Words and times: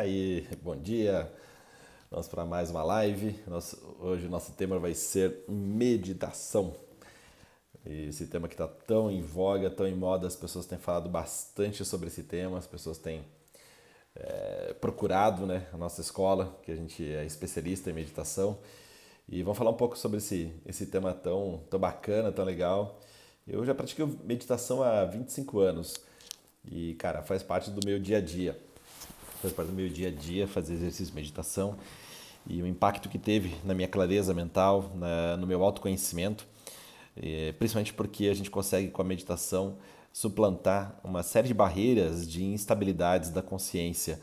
Aí, 0.00 0.48
bom 0.62 0.74
dia. 0.74 1.30
Vamos 2.10 2.26
para 2.26 2.46
mais 2.46 2.70
uma 2.70 2.82
live. 2.82 3.38
Nosso, 3.46 3.76
hoje 4.00 4.28
o 4.28 4.30
nosso 4.30 4.52
tema 4.52 4.78
vai 4.78 4.94
ser 4.94 5.44
meditação. 5.46 6.74
E 7.84 8.06
esse 8.06 8.26
tema 8.26 8.48
que 8.48 8.54
está 8.54 8.66
tão 8.66 9.10
em 9.10 9.20
voga, 9.20 9.68
tão 9.68 9.86
em 9.86 9.94
moda, 9.94 10.26
as 10.26 10.34
pessoas 10.34 10.64
têm 10.64 10.78
falado 10.78 11.10
bastante 11.10 11.84
sobre 11.84 12.06
esse 12.06 12.22
tema, 12.22 12.56
as 12.56 12.66
pessoas 12.66 12.96
têm 12.96 13.22
é, 14.14 14.74
procurado 14.80 15.44
né, 15.44 15.66
a 15.70 15.76
nossa 15.76 16.00
escola, 16.00 16.58
que 16.62 16.72
a 16.72 16.76
gente 16.76 17.04
é 17.04 17.26
especialista 17.26 17.90
em 17.90 17.92
meditação. 17.92 18.56
E 19.28 19.42
vamos 19.42 19.58
falar 19.58 19.70
um 19.70 19.76
pouco 19.76 19.98
sobre 19.98 20.16
esse, 20.16 20.50
esse 20.64 20.86
tema 20.86 21.12
tão, 21.12 21.60
tão 21.68 21.78
bacana, 21.78 22.32
tão 22.32 22.46
legal. 22.46 22.98
Eu 23.46 23.66
já 23.66 23.74
pratiquei 23.74 24.06
meditação 24.24 24.82
há 24.82 25.04
25 25.04 25.58
anos 25.58 25.94
e, 26.64 26.94
cara, 26.94 27.22
faz 27.22 27.42
parte 27.42 27.70
do 27.70 27.86
meu 27.86 27.98
dia 27.98 28.16
a 28.16 28.22
dia 28.22 28.69
faz 29.40 29.52
parte 29.52 29.68
do 29.68 29.74
meu 29.74 29.88
dia 29.88 30.08
a 30.08 30.10
dia 30.10 30.46
fazer 30.46 30.74
exercício 30.74 31.06
de 31.06 31.14
meditação 31.14 31.76
e 32.46 32.62
o 32.62 32.66
impacto 32.66 33.08
que 33.08 33.18
teve 33.18 33.54
na 33.64 33.74
minha 33.74 33.88
clareza 33.88 34.32
mental, 34.34 34.90
na, 34.94 35.36
no 35.36 35.46
meu 35.46 35.62
autoconhecimento, 35.62 36.46
é, 37.16 37.52
principalmente 37.52 37.92
porque 37.92 38.26
a 38.26 38.34
gente 38.34 38.50
consegue 38.50 38.88
com 38.88 39.02
a 39.02 39.04
meditação 39.04 39.76
suplantar 40.12 40.98
uma 41.04 41.22
série 41.22 41.48
de 41.48 41.54
barreiras 41.54 42.28
de 42.28 42.44
instabilidades 42.44 43.30
da 43.30 43.42
consciência. 43.42 44.20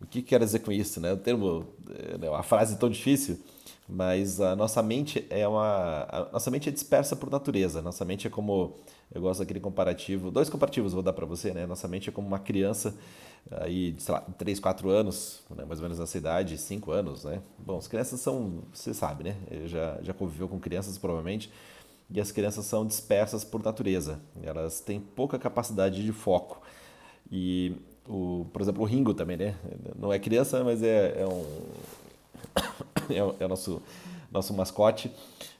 O 0.00 0.06
que 0.06 0.22
quero 0.22 0.44
dizer 0.44 0.60
com 0.60 0.72
isso? 0.72 1.00
Né? 1.00 1.12
O 1.12 1.16
termo, 1.16 1.66
é 2.20 2.28
uma 2.28 2.42
frase 2.42 2.76
tão 2.78 2.88
difícil, 2.88 3.38
mas 3.88 4.40
a 4.40 4.56
nossa 4.56 4.82
mente 4.82 5.26
é 5.30 5.46
uma, 5.46 6.06
a 6.08 6.28
nossa 6.32 6.50
mente 6.50 6.68
é 6.68 6.72
dispersa 6.72 7.14
por 7.16 7.30
natureza. 7.30 7.82
Nossa 7.82 8.04
mente 8.04 8.26
é 8.26 8.30
como 8.30 8.76
eu 9.14 9.20
gosto 9.20 9.40
daquele 9.40 9.60
comparativo, 9.60 10.30
dois 10.30 10.48
comparativos 10.48 10.92
vou 10.92 11.02
dar 11.02 11.12
para 11.12 11.26
você, 11.26 11.52
né? 11.52 11.66
Nossa 11.66 11.86
mente 11.88 12.08
é 12.08 12.12
como 12.12 12.26
uma 12.26 12.38
criança 12.38 12.94
aí, 13.50 13.94
sei 13.98 14.14
lá, 14.14 14.20
3, 14.20 14.58
4 14.58 14.90
anos, 14.90 15.42
né? 15.50 15.64
mais 15.64 15.78
ou 15.78 15.84
menos 15.84 15.98
nessa 15.98 16.18
idade, 16.18 16.58
5 16.58 16.90
anos, 16.90 17.24
né? 17.24 17.40
Bom, 17.58 17.78
as 17.78 17.86
crianças 17.86 18.20
são, 18.20 18.62
você 18.72 18.92
sabe, 18.92 19.24
né? 19.24 19.36
Eu 19.50 19.68
já, 19.68 19.98
já 20.02 20.12
conviveu 20.12 20.48
com 20.48 20.58
crianças, 20.58 20.98
provavelmente, 20.98 21.50
e 22.10 22.20
as 22.20 22.32
crianças 22.32 22.64
são 22.66 22.86
dispersas 22.86 23.44
por 23.44 23.62
natureza. 23.62 24.20
Elas 24.42 24.80
têm 24.80 25.00
pouca 25.00 25.38
capacidade 25.38 26.04
de 26.04 26.12
foco. 26.12 26.60
E, 27.30 27.74
o, 28.08 28.46
por 28.52 28.62
exemplo, 28.62 28.82
o 28.82 28.86
Ringo 28.86 29.14
também, 29.14 29.36
né? 29.36 29.56
Não 29.98 30.12
é 30.12 30.18
criança, 30.18 30.62
mas 30.64 30.82
é, 30.82 31.20
é 31.20 31.26
um... 31.26 31.44
é, 33.10 33.42
é 33.42 33.44
o 33.44 33.48
nosso, 33.48 33.82
nosso 34.30 34.52
mascote 34.54 35.10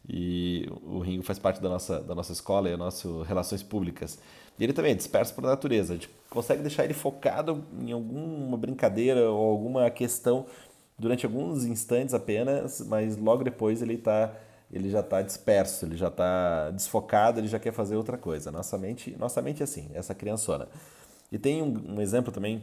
e 0.08 0.68
o 0.82 1.00
Ringo 1.00 1.22
faz 1.22 1.38
parte 1.38 1.60
da 1.60 1.68
nossa, 1.68 2.00
da 2.00 2.14
nossa 2.14 2.32
escola 2.32 2.68
e 2.68 2.70
das 2.72 2.78
nossas 2.78 3.26
relações 3.26 3.62
públicas. 3.62 4.18
E 4.58 4.64
ele 4.64 4.72
também 4.72 4.92
é 4.92 4.94
disperso 4.94 5.34
por 5.34 5.42
natureza. 5.42 5.92
A 5.92 5.96
gente 5.96 6.08
consegue 6.30 6.62
deixar 6.62 6.84
ele 6.84 6.94
focado 6.94 7.64
em 7.78 7.92
alguma 7.92 8.56
brincadeira 8.56 9.30
ou 9.30 9.50
alguma 9.50 9.90
questão 9.90 10.46
durante 10.98 11.26
alguns 11.26 11.64
instantes 11.64 12.14
apenas, 12.14 12.80
mas 12.80 13.16
logo 13.16 13.44
depois 13.44 13.82
ele 13.82 13.98
tá, 13.98 14.34
ele 14.72 14.88
já 14.88 15.00
está 15.00 15.20
disperso, 15.20 15.84
ele 15.84 15.96
já 15.96 16.08
está 16.08 16.70
desfocado, 16.70 17.40
ele 17.40 17.48
já 17.48 17.58
quer 17.58 17.72
fazer 17.72 17.96
outra 17.96 18.16
coisa. 18.16 18.50
Nossa 18.50 18.78
mente, 18.78 19.14
nossa 19.18 19.42
mente 19.42 19.60
é 19.60 19.64
assim, 19.64 19.90
essa 19.92 20.14
criançona. 20.14 20.68
E 21.30 21.38
tem 21.38 21.62
um, 21.62 21.96
um 21.96 22.00
exemplo 22.00 22.32
também 22.32 22.62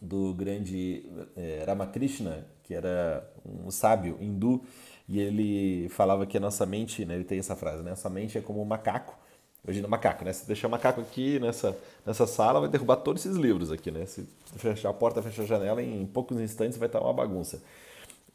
do 0.00 0.32
grande 0.34 1.04
é, 1.36 1.64
Ramakrishna, 1.66 2.46
que 2.62 2.74
era 2.74 3.28
um 3.44 3.70
sábio 3.70 4.16
hindu, 4.20 4.62
e 5.08 5.20
ele 5.20 5.88
falava 5.90 6.26
que 6.26 6.36
a 6.36 6.40
nossa 6.40 6.64
mente, 6.64 7.04
né, 7.04 7.14
ele 7.14 7.24
tem 7.24 7.38
essa 7.38 7.54
frase, 7.54 7.82
né, 7.82 7.90
nossa 7.90 8.08
mente 8.08 8.38
é 8.38 8.40
como 8.40 8.62
um 8.62 8.64
macaco. 8.64 9.16
Imagina 9.64 9.88
macaco, 9.88 10.26
né? 10.26 10.32
Se 10.32 10.46
deixar 10.46 10.68
o 10.68 10.70
macaco 10.70 11.00
aqui 11.00 11.38
nessa, 11.40 11.74
nessa 12.04 12.26
sala, 12.26 12.60
vai 12.60 12.68
derrubar 12.68 12.96
todos 12.96 13.24
esses 13.24 13.38
livros 13.38 13.72
aqui, 13.72 13.90
né? 13.90 14.04
Se 14.04 14.28
fechar 14.58 14.90
a 14.90 14.92
porta, 14.92 15.22
fechar 15.22 15.42
a 15.44 15.46
janela, 15.46 15.82
em 15.82 16.04
poucos 16.04 16.38
instantes 16.38 16.76
vai 16.76 16.86
estar 16.86 17.00
uma 17.00 17.14
bagunça. 17.14 17.62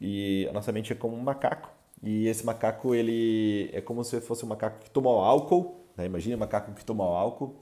E 0.00 0.48
a 0.50 0.52
nossa 0.52 0.72
mente 0.72 0.92
é 0.92 0.96
como 0.96 1.16
um 1.16 1.20
macaco. 1.20 1.70
E 2.02 2.26
esse 2.26 2.44
macaco, 2.44 2.96
ele 2.96 3.70
é 3.72 3.80
como 3.80 4.02
se 4.02 4.20
fosse 4.20 4.44
um 4.44 4.48
macaco 4.48 4.80
que 4.80 4.90
tomou 4.90 5.20
álcool, 5.20 5.84
né? 5.96 6.04
Imagina 6.04 6.34
um 6.34 6.40
macaco 6.40 6.72
que 6.72 6.84
tomou 6.84 7.14
álcool. 7.14 7.54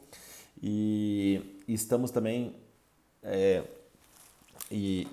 E, 0.63 1.63
e 1.69 1.75
estamos 1.75 2.11
também... 2.11 2.55
É, 3.23 3.65
e 4.71 5.07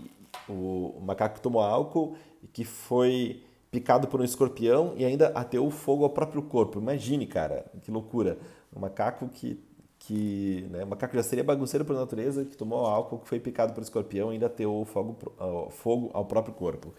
o, 0.47 1.01
macaco 1.01 1.35
que 1.35 1.41
tomou 1.41 1.61
álcool, 1.61 2.15
que 2.53 2.63
foi 2.63 3.43
picado 3.75 4.07
por 4.07 4.21
um 4.21 4.23
escorpião 4.23 4.93
e 4.95 5.03
ainda 5.03 5.27
ateou 5.35 5.69
fogo 5.69 6.05
ao 6.05 6.09
próprio 6.09 6.41
corpo. 6.41 6.79
Imagine, 6.79 7.27
cara, 7.27 7.65
que 7.81 7.91
loucura. 7.91 8.37
Um 8.73 8.79
macaco 8.79 9.27
que, 9.27 9.61
que 9.99 10.65
né, 10.71 10.85
um 10.85 10.87
macaco 10.87 11.13
já 11.13 11.21
seria 11.23 11.43
bagunceiro 11.43 11.83
por 11.83 11.93
natureza, 11.93 12.45
que 12.45 12.55
tomou 12.55 12.85
álcool, 12.85 13.19
que 13.19 13.27
foi 13.27 13.37
picado 13.37 13.73
por 13.73 13.81
um 13.81 13.83
escorpião 13.83 14.31
e 14.31 14.35
ainda 14.35 14.45
ateou 14.45 14.85
fogo, 14.85 15.17
fogo 15.71 16.09
ao 16.13 16.23
próprio 16.23 16.53
corpo. 16.53 16.93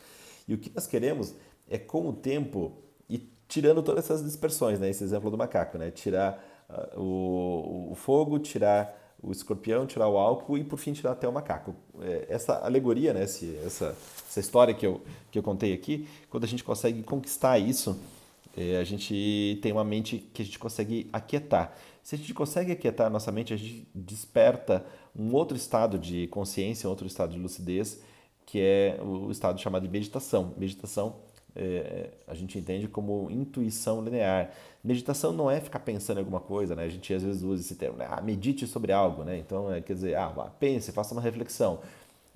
E 0.47 0.53
o 0.53 0.59
que 0.59 0.71
nós 0.75 0.87
queremos 0.87 1.35
é, 1.67 1.79
com 1.79 2.07
o 2.09 2.13
tempo, 2.13 2.73
ir 3.09 3.33
tirando 3.49 3.83
todas 3.83 4.05
essas 4.05 4.23
dispersões, 4.23 4.79
né? 4.79 4.91
Esse 4.91 5.03
exemplo 5.03 5.31
do 5.31 5.39
macaco, 5.39 5.79
né? 5.79 5.91
Tirar 5.91 6.39
uh, 6.69 7.01
o, 7.01 7.93
o 7.93 7.95
fogo, 7.95 8.39
tirar 8.39 9.06
o 9.27 9.33
escorpião, 9.33 9.87
tirar 9.87 10.09
o 10.09 10.17
álcool 10.17 10.57
e 10.57 10.63
por 10.63 10.79
fim 10.79 10.93
tirar 10.93 11.13
até 11.13 11.29
o 11.29 11.33
macaco. 11.33 11.75
É, 12.01 12.27
essa 12.29 12.65
alegoria, 12.65 13.13
né, 13.13 13.25
esse, 13.25 13.59
essa, 13.65 13.97
essa 14.29 14.41
história 14.41 14.73
que 14.73 14.87
eu, 14.87 15.03
que 15.31 15.39
eu 15.39 15.43
contei 15.43 15.75
aqui, 15.75 16.09
quando 16.31 16.45
a 16.45 16.47
gente 16.47 16.63
consegue 16.63 17.03
conquistar 17.03 17.59
isso, 17.59 17.99
é, 18.57 18.79
a 18.79 18.85
gente 18.85 19.59
tem 19.61 19.73
uma 19.73 19.85
mente 19.85 20.19
que 20.33 20.43
a 20.43 20.45
gente 20.45 20.59
consegue 20.59 21.11
aquietar. 21.13 21.77
Se 22.03 22.15
a 22.15 22.19
gente 22.19 22.33
consegue 22.33 22.71
aquietar 22.71 23.09
a 23.09 23.11
nossa 23.11 23.33
mente, 23.33 23.53
a 23.53 23.57
gente 23.57 23.89
desperta 23.93 24.87
um 25.15 25.35
outro 25.35 25.57
estado 25.57 25.99
de 25.99 26.29
consciência, 26.29 26.87
um 26.87 26.91
outro 26.91 27.07
estado 27.07 27.33
de 27.33 27.39
lucidez, 27.39 28.01
que 28.47 28.61
é 28.61 29.01
o 29.03 29.31
estado 29.33 29.61
chamado 29.61 29.83
de 29.83 29.89
meditação. 29.89 30.55
Meditação 30.57 31.17
é, 31.57 32.11
a 32.27 32.35
gente 32.35 32.59
entende 32.59 32.87
como 32.87 33.31
intuição 33.31 34.03
linear. 34.03 34.51
Meditação 34.85 35.33
não 35.33 35.51
é 35.51 35.61
ficar 35.61 35.81
pensando 35.81 36.19
em 36.19 36.21
alguma 36.21 36.41
coisa, 36.41 36.77
né? 36.77 36.85
A 36.85 36.89
gente 36.89 37.13
às 37.13 37.23
vezes 37.23 37.43
usa 37.43 37.63
esse 37.63 37.75
termo, 37.75 37.97
né? 37.97 38.07
ah, 38.09 38.21
medite 38.21 38.67
sobre 38.67 38.93
algo, 38.93 39.25
né? 39.25 39.39
Então, 39.39 39.73
é, 39.73 39.81
quer 39.81 39.95
dizer, 39.95 40.17
ah, 40.17 40.31
pense, 40.61 40.93
faça 40.93 41.15
uma 41.15 41.23
reflexão. 41.23 41.81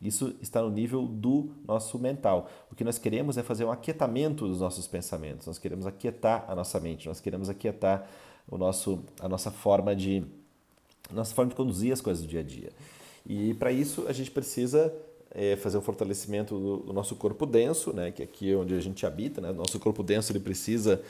Isso 0.02 0.34
está 0.40 0.62
no 0.62 0.70
nível 0.70 1.06
do 1.06 1.50
nosso 1.66 1.98
mental. 1.98 2.48
O 2.72 2.74
que 2.74 2.82
nós 2.82 2.98
queremos 2.98 3.36
é 3.36 3.42
fazer 3.42 3.66
um 3.66 3.70
aquietamento 3.70 4.48
dos 4.48 4.60
nossos 4.60 4.86
pensamentos. 4.86 5.46
Nós 5.46 5.58
queremos 5.58 5.86
aquietar 5.86 6.46
a 6.48 6.54
nossa 6.54 6.80
mente, 6.80 7.06
nós 7.06 7.20
queremos 7.20 7.50
aquietar 7.50 8.08
o 8.48 8.56
nosso, 8.56 9.04
a 9.20 9.28
nossa 9.28 9.50
forma 9.50 9.94
de 9.94 10.24
nossa 11.12 11.34
forma 11.34 11.50
de 11.50 11.56
conduzir 11.56 11.92
as 11.92 12.00
coisas 12.00 12.22
do 12.22 12.28
dia 12.28 12.40
a 12.40 12.42
dia. 12.42 12.70
E 13.26 13.54
para 13.54 13.72
isso 13.72 14.06
a 14.08 14.12
gente 14.12 14.30
precisa 14.30 14.92
é 15.32 15.56
fazer 15.56 15.78
o 15.78 15.80
fortalecimento 15.80 16.58
do, 16.58 16.76
do, 16.78 16.92
nosso 16.92 17.14
corpo 17.14 17.46
denso, 17.46 17.92
né, 17.92 18.10
que 18.10 18.22
é 18.22 18.24
aqui 18.24 18.52
é 18.52 18.56
onde 18.56 18.74
a 18.74 18.80
gente 18.80 19.06
habita. 19.06 19.40
Né, 19.40 19.52
nosso 19.52 19.78
corpo 19.78 20.02
denso 20.02 20.32
ele 20.32 20.40
precisa, 20.40 21.00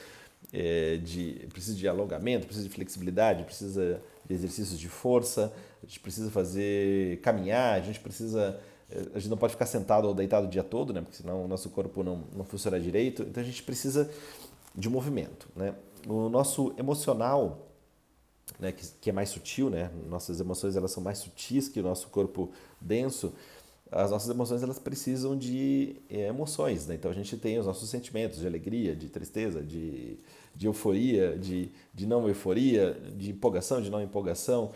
é, 0.52 0.98
de, 0.98 1.46
precisa 1.50 1.76
de 1.76 1.88
alongamento, 1.88 2.46
precisa 2.46 2.68
de 2.68 2.74
flexibilidade, 2.74 3.44
precisa 3.44 4.00
de 4.28 4.34
exercícios 4.34 4.78
de 4.78 4.88
força, 4.88 5.52
a 5.82 5.86
gente 5.86 6.00
precisa 6.00 6.30
fazer 6.30 7.20
caminhar, 7.20 7.78
a 7.78 7.80
gente 7.80 8.00
precisa. 8.00 8.60
É, 8.90 8.98
a 9.14 9.18
gente 9.18 9.30
não 9.30 9.36
pode 9.36 9.52
ficar 9.52 9.66
sentado 9.66 10.06
ou 10.06 10.14
deitado 10.14 10.46
o 10.46 10.50
dia 10.50 10.62
todo, 10.62 10.92
né, 10.92 11.00
porque 11.00 11.16
senão 11.16 11.44
o 11.44 11.48
nosso 11.48 11.70
corpo 11.70 12.02
não, 12.02 12.24
não 12.36 12.44
funciona 12.44 12.78
direito. 12.78 13.22
Então 13.22 13.42
a 13.42 13.46
gente 13.46 13.62
precisa 13.62 14.10
de 14.74 14.88
movimento. 14.88 15.48
Né? 15.56 15.74
O 16.06 16.28
nosso 16.28 16.74
emocional, 16.78 17.68
né, 18.58 18.72
que, 18.72 18.86
que 19.00 19.10
é 19.10 19.12
mais 19.12 19.30
sutil, 19.30 19.70
né? 19.70 19.90
nossas 20.08 20.40
emoções 20.40 20.76
elas 20.76 20.90
são 20.90 21.02
mais 21.02 21.18
sutis 21.18 21.68
que 21.68 21.80
o 21.80 21.82
nosso 21.82 22.08
corpo 22.08 22.50
denso 22.80 23.32
as 23.92 24.10
nossas 24.10 24.30
emoções 24.30 24.62
elas 24.62 24.78
precisam 24.78 25.36
de 25.36 25.96
é, 26.08 26.28
emoções, 26.28 26.86
né? 26.86 26.94
Então 26.94 27.10
a 27.10 27.14
gente 27.14 27.36
tem 27.36 27.58
os 27.58 27.66
nossos 27.66 27.90
sentimentos 27.90 28.38
de 28.38 28.46
alegria, 28.46 28.94
de 28.94 29.08
tristeza, 29.08 29.62
de, 29.62 30.16
de 30.54 30.66
euforia, 30.66 31.36
de, 31.36 31.70
de 31.92 32.06
não 32.06 32.28
euforia, 32.28 32.96
de 33.16 33.30
empolgação, 33.30 33.82
de 33.82 33.90
não 33.90 34.00
empolgação. 34.00 34.70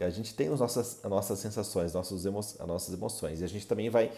A 0.00 0.10
gente 0.10 0.34
tem 0.34 0.48
as 0.48 0.60
nossas, 0.60 0.98
as 1.02 1.10
nossas 1.10 1.38
sensações, 1.38 1.94
nossos 1.94 2.26
emo, 2.26 2.40
as 2.40 2.66
nossas 2.66 2.92
emoções. 2.92 3.40
E 3.40 3.44
a 3.44 3.48
gente 3.48 3.66
também 3.66 3.88
vai, 3.88 4.12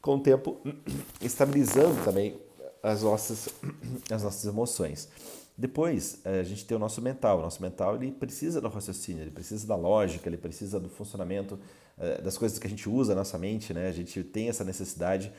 com 0.00 0.16
o 0.16 0.20
tempo, 0.20 0.56
estabilizando 1.20 2.02
também 2.04 2.36
as 2.82 3.02
nossas, 3.02 3.48
as 4.10 4.22
nossas 4.22 4.44
emoções. 4.46 5.08
Depois, 5.56 6.20
eh, 6.24 6.40
a 6.40 6.42
gente 6.42 6.64
tem 6.64 6.76
o 6.76 6.80
nosso 6.80 7.00
mental. 7.00 7.38
O 7.38 7.42
nosso 7.42 7.62
mental 7.62 7.96
ele 7.96 8.10
precisa 8.10 8.60
do 8.60 8.68
raciocínio, 8.68 9.22
ele 9.22 9.30
precisa 9.30 9.66
da 9.66 9.76
lógica, 9.76 10.28
ele 10.28 10.36
precisa 10.36 10.80
do 10.80 10.88
funcionamento 10.88 11.58
eh, 11.98 12.20
das 12.20 12.36
coisas 12.36 12.58
que 12.58 12.66
a 12.66 12.70
gente 12.70 12.88
usa 12.88 13.14
na 13.14 13.20
nossa 13.20 13.38
mente, 13.38 13.72
né? 13.72 13.88
A 13.88 13.92
gente 13.92 14.22
tem 14.24 14.48
essa 14.48 14.64
necessidade 14.64 15.32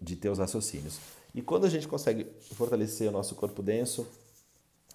de 0.00 0.16
ter 0.16 0.28
os 0.28 0.38
raciocínios. 0.38 0.98
E 1.34 1.40
quando 1.40 1.64
a 1.64 1.70
gente 1.70 1.88
consegue 1.88 2.26
fortalecer 2.54 3.08
o 3.08 3.12
nosso 3.12 3.34
corpo 3.34 3.62
denso, 3.62 4.06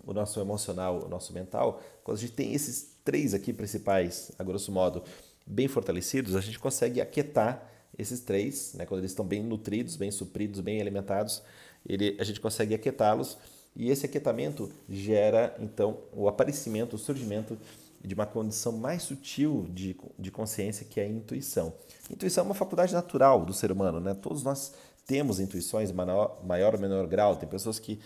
o 0.06 0.14
nosso 0.14 0.40
emocional, 0.40 1.04
o 1.06 1.10
nosso 1.10 1.34
mental, 1.34 1.82
quando 2.04 2.18
a 2.18 2.20
gente 2.22 2.34
tem 2.34 2.54
esses 2.54 2.92
três 3.04 3.34
aqui 3.34 3.52
principais, 3.52 4.32
a 4.38 4.44
grosso 4.44 4.72
modo, 4.72 5.04
bem 5.46 5.68
fortalecidos, 5.68 6.36
a 6.36 6.42
gente 6.42 6.60
consegue 6.60 7.02
aquietar 7.02 7.68
esses 7.98 8.20
três, 8.20 8.74
né? 8.76 8.86
quando 8.86 9.00
eles 9.00 9.12
estão 9.12 9.26
bem 9.26 9.42
nutridos, 9.42 9.96
bem 9.96 10.12
supridos, 10.12 10.60
bem 10.60 10.80
alimentados, 10.80 11.42
ele, 11.86 12.16
a 12.20 12.24
gente 12.24 12.40
consegue 12.40 12.76
aquietá-los 12.76 13.38
e 13.78 13.92
esse 13.92 14.08
aquietamento 14.08 14.72
gera 14.90 15.56
então 15.60 16.00
o 16.12 16.28
aparecimento, 16.28 16.96
o 16.96 17.00
surgimento 17.00 17.56
de 18.04 18.16
uma 18.16 18.26
condição 18.26 18.72
mais 18.72 19.04
sutil 19.04 19.68
de, 19.70 19.96
de 20.18 20.32
consciência 20.32 20.86
que 20.86 21.00
é 21.00 21.04
a 21.04 21.08
intuição. 21.08 21.72
Intuição 22.10 22.44
é 22.44 22.46
uma 22.46 22.56
faculdade 22.56 22.92
natural 22.92 23.46
do 23.46 23.54
ser 23.54 23.72
humano, 23.72 24.00
né? 24.00 24.16
Todos 24.16 24.42
nós 24.44 24.74
temos 25.06 25.40
intuições 25.40 25.92
maior, 25.92 26.44
maior 26.44 26.74
ou 26.74 26.82
menor 26.82 27.06
grau. 27.06 27.36
Tem 27.36 27.48
pessoas 27.48 27.78
que, 27.78 28.00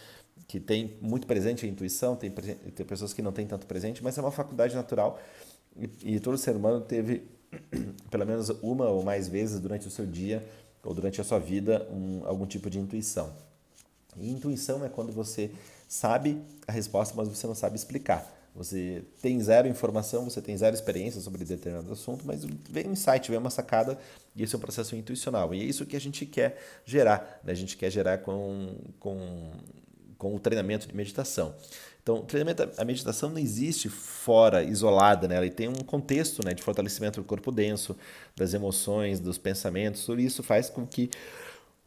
que 0.46 0.60
têm 0.60 0.98
muito 1.02 1.26
presente 1.26 1.66
a 1.66 1.70
intuição, 1.70 2.18
tem, 2.18 2.30
tem 2.30 2.86
pessoas 2.86 3.14
que 3.14 3.22
não 3.22 3.32
têm 3.32 3.48
tanto 3.48 3.66
presente, 3.66 4.04
mas 4.04 4.18
é 4.18 4.22
uma 4.22 4.32
faculdade 4.32 4.76
natural 4.76 5.20
e, 5.78 6.16
e 6.16 6.20
todo 6.20 6.38
ser 6.38 6.56
humano 6.56 6.82
teve 6.82 7.24
pelo 8.12 8.26
menos 8.26 8.50
uma 8.62 8.90
ou 8.90 9.04
mais 9.04 9.30
vezes 9.30 9.60
durante 9.60 9.88
o 9.88 9.92
seu 9.92 10.06
dia 10.06 10.46
ou 10.84 10.94
durante 10.94 11.22
a 11.22 11.24
sua 11.24 11.40
vida 11.40 11.88
um, 11.92 12.26
algum 12.26 12.46
tipo 12.46 12.70
de 12.70 12.78
intuição. 12.78 13.32
E 14.18 14.30
intuição 14.30 14.84
é 14.84 14.90
quando 14.90 15.12
você 15.12 15.52
sabe 15.88 16.42
a 16.68 16.72
resposta, 16.72 17.14
mas 17.16 17.28
você 17.28 17.48
não 17.48 17.56
sabe 17.56 17.76
explicar. 17.76 18.40
Você 18.54 19.04
tem 19.22 19.40
zero 19.42 19.68
informação, 19.68 20.26
você 20.26 20.42
tem 20.42 20.58
zero 20.58 20.76
experiência 20.76 21.22
sobre 21.22 21.46
determinado 21.46 21.92
assunto, 21.92 22.26
mas 22.26 22.44
vem 22.70 22.88
um 22.88 22.92
insight, 22.92 23.30
vem 23.30 23.40
uma 23.40 23.50
sacada, 23.50 23.98
e 24.36 24.44
esse 24.44 24.54
é 24.54 24.58
um 24.58 24.62
processo 24.62 24.96
intuicional. 24.96 25.54
E 25.54 25.62
é 25.62 25.64
isso 25.64 25.86
que 25.86 25.96
a 25.96 26.02
gente 26.02 26.26
quer 26.26 26.62
gerar. 26.86 27.40
Né? 27.44 27.54
A 27.54 27.56
gente 27.56 27.78
quer 27.78 27.90
gerar 27.90 28.18
com, 28.18 28.76
com, 29.00 29.52
com 30.18 30.36
o 30.36 30.40
treinamento 30.40 30.86
de 30.86 30.94
meditação. 30.94 31.56
Então, 32.04 32.24
treinamento, 32.24 32.68
a 32.78 32.84
meditação 32.84 33.30
não 33.30 33.38
existe 33.38 33.88
fora, 33.88 34.64
isolada, 34.64 35.28
né? 35.28 35.36
Ela 35.36 35.50
tem 35.50 35.68
um 35.68 35.76
contexto 35.76 36.44
né, 36.44 36.54
de 36.54 36.64
fortalecimento 36.64 37.22
do 37.22 37.26
corpo 37.26 37.52
denso, 37.52 37.96
das 38.36 38.54
emoções, 38.56 39.20
dos 39.20 39.38
pensamentos. 39.38 40.04
Tudo 40.06 40.20
isso 40.20 40.42
faz 40.42 40.70
com 40.70 40.86
que. 40.86 41.10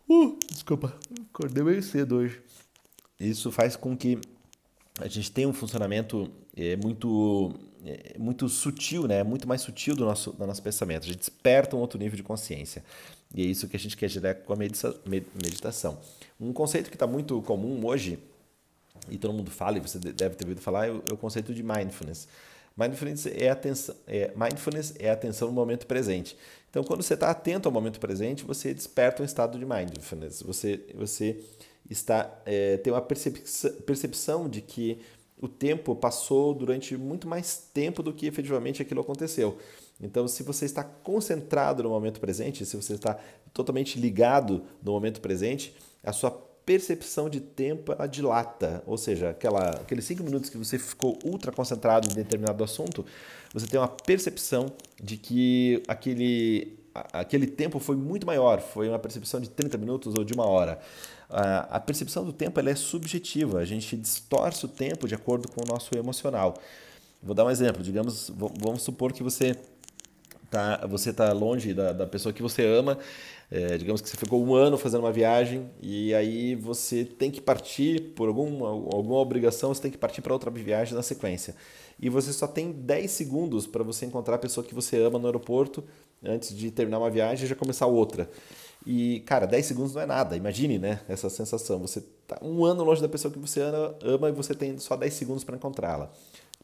Uh, 0.08 0.38
desculpa, 0.50 0.94
acordei 1.32 1.62
meio 1.64 1.82
cedo 1.82 2.16
hoje. 2.16 2.40
Isso 3.18 3.50
faz 3.50 3.76
com 3.76 3.96
que 3.96 4.18
a 5.00 5.08
gente 5.08 5.30
tenha 5.30 5.48
um 5.48 5.52
funcionamento 5.52 6.30
é, 6.56 6.76
muito, 6.76 7.54
é, 7.84 8.16
muito 8.18 8.48
sutil, 8.48 9.08
né? 9.08 9.22
muito 9.22 9.48
mais 9.48 9.60
sutil 9.60 9.96
do 9.96 10.04
nosso, 10.04 10.32
do 10.32 10.46
nosso 10.46 10.62
pensamento. 10.62 11.04
A 11.04 11.06
gente 11.06 11.18
desperta 11.18 11.74
um 11.74 11.80
outro 11.80 11.98
nível 11.98 12.16
de 12.16 12.22
consciência. 12.22 12.84
E 13.34 13.42
é 13.42 13.44
isso 13.44 13.66
que 13.66 13.76
a 13.76 13.78
gente 13.78 13.96
quer 13.96 14.08
gerar 14.08 14.34
com 14.34 14.52
a 14.52 14.56
meditação. 14.56 15.98
Um 16.40 16.52
conceito 16.52 16.90
que 16.90 16.96
está 16.96 17.06
muito 17.06 17.40
comum 17.42 17.84
hoje 17.84 18.18
e 19.10 19.18
todo 19.18 19.34
mundo 19.34 19.50
fala, 19.50 19.76
e 19.76 19.80
você 19.80 19.98
deve 19.98 20.34
ter 20.36 20.44
ouvido 20.44 20.60
falar, 20.60 20.86
é 20.86 20.90
o, 20.90 21.02
é 21.10 21.12
o 21.12 21.16
conceito 21.16 21.52
de 21.52 21.62
mindfulness. 21.62 22.28
Mindfulness 22.76 23.26
é, 23.26 23.50
atenção, 23.50 23.94
é, 24.06 24.32
mindfulness 24.36 24.94
é 24.98 25.10
atenção 25.10 25.48
no 25.48 25.54
momento 25.54 25.86
presente. 25.86 26.36
Então, 26.68 26.82
quando 26.82 27.02
você 27.02 27.14
está 27.14 27.30
atento 27.30 27.68
ao 27.68 27.72
momento 27.72 28.00
presente, 28.00 28.44
você 28.44 28.74
desperta 28.74 29.22
um 29.22 29.24
estado 29.24 29.58
de 29.58 29.64
mindfulness. 29.64 30.42
Você, 30.42 30.84
você 30.94 31.40
está 31.88 32.42
é, 32.44 32.76
tem 32.78 32.92
uma 32.92 33.00
percepção, 33.00 33.72
percepção 33.86 34.48
de 34.48 34.60
que 34.60 35.00
o 35.40 35.46
tempo 35.46 35.94
passou 35.94 36.54
durante 36.54 36.96
muito 36.96 37.28
mais 37.28 37.58
tempo 37.72 38.02
do 38.02 38.12
que 38.12 38.26
efetivamente 38.26 38.82
aquilo 38.82 39.00
aconteceu. 39.00 39.58
Então, 40.00 40.26
se 40.26 40.42
você 40.42 40.64
está 40.64 40.82
concentrado 40.82 41.82
no 41.82 41.90
momento 41.90 42.20
presente, 42.20 42.66
se 42.66 42.76
você 42.76 42.94
está 42.94 43.18
totalmente 43.52 43.98
ligado 44.00 44.64
no 44.82 44.92
momento 44.92 45.20
presente, 45.20 45.76
a 46.02 46.12
sua 46.12 46.30
percepção 46.64 47.28
de 47.28 47.40
tempo 47.40 47.92
ela 47.92 48.06
dilata, 48.06 48.82
ou 48.86 48.96
seja, 48.96 49.30
aquela, 49.30 49.70
aqueles 49.70 50.04
cinco 50.04 50.22
minutos 50.22 50.48
que 50.48 50.56
você 50.56 50.78
ficou 50.78 51.18
ultra 51.24 51.52
concentrado 51.52 52.08
em 52.10 52.14
determinado 52.14 52.64
assunto, 52.64 53.04
você 53.52 53.66
tem 53.66 53.78
uma 53.78 53.88
percepção 53.88 54.72
de 55.00 55.16
que 55.16 55.82
aquele, 55.86 56.78
aquele 57.12 57.46
tempo 57.46 57.78
foi 57.78 57.96
muito 57.96 58.26
maior, 58.26 58.60
foi 58.60 58.88
uma 58.88 58.98
percepção 58.98 59.40
de 59.40 59.50
30 59.50 59.78
minutos 59.78 60.14
ou 60.16 60.24
de 60.24 60.32
uma 60.32 60.46
hora. 60.46 60.78
A 61.28 61.80
percepção 61.80 62.24
do 62.24 62.32
tempo 62.32 62.58
ela 62.60 62.70
é 62.70 62.74
subjetiva, 62.74 63.58
a 63.58 63.64
gente 63.64 63.96
distorce 63.96 64.64
o 64.64 64.68
tempo 64.68 65.06
de 65.06 65.14
acordo 65.14 65.48
com 65.48 65.62
o 65.62 65.66
nosso 65.66 65.96
emocional. 65.96 66.54
Vou 67.22 67.34
dar 67.34 67.44
um 67.44 67.50
exemplo, 67.50 67.82
digamos, 67.82 68.30
vamos 68.34 68.82
supor 68.82 69.12
que 69.12 69.22
você 69.22 69.56
tá, 70.50 70.86
você 70.86 71.10
está 71.10 71.32
longe 71.32 71.74
da, 71.74 71.92
da 71.92 72.06
pessoa 72.06 72.32
que 72.32 72.42
você 72.42 72.64
ama 72.64 72.98
é, 73.54 73.78
digamos 73.78 74.00
que 74.00 74.08
você 74.08 74.16
ficou 74.16 74.44
um 74.44 74.52
ano 74.52 74.76
fazendo 74.76 75.02
uma 75.02 75.12
viagem 75.12 75.70
e 75.80 76.12
aí 76.12 76.56
você 76.56 77.04
tem 77.04 77.30
que 77.30 77.40
partir 77.40 78.12
por 78.16 78.26
alguma, 78.26 78.68
alguma 78.68 79.18
obrigação, 79.18 79.72
você 79.72 79.80
tem 79.80 79.92
que 79.92 79.96
partir 79.96 80.22
para 80.22 80.32
outra 80.32 80.50
viagem 80.50 80.92
na 80.92 81.04
sequência. 81.04 81.54
E 82.00 82.08
você 82.08 82.32
só 82.32 82.48
tem 82.48 82.72
10 82.72 83.08
segundos 83.12 83.64
para 83.64 83.84
você 83.84 84.06
encontrar 84.06 84.34
a 84.34 84.38
pessoa 84.38 84.66
que 84.66 84.74
você 84.74 85.00
ama 85.00 85.20
no 85.20 85.26
aeroporto 85.26 85.84
antes 86.20 86.52
de 86.52 86.68
terminar 86.72 86.98
uma 86.98 87.08
viagem 87.08 87.44
e 87.44 87.48
já 87.48 87.54
começar 87.54 87.86
outra. 87.86 88.28
E, 88.84 89.20
cara, 89.20 89.46
10 89.46 89.64
segundos 89.64 89.94
não 89.94 90.02
é 90.02 90.06
nada. 90.06 90.36
Imagine, 90.36 90.80
né? 90.80 91.02
Essa 91.08 91.30
sensação. 91.30 91.78
Você 91.78 92.00
tá 92.26 92.36
um 92.42 92.64
ano 92.64 92.82
longe 92.82 93.00
da 93.00 93.08
pessoa 93.08 93.32
que 93.32 93.38
você 93.38 93.60
ama, 94.02 94.30
e 94.30 94.32
você 94.32 94.52
tem 94.52 94.76
só 94.78 94.96
10 94.96 95.14
segundos 95.14 95.44
para 95.44 95.54
encontrá-la. 95.54 96.12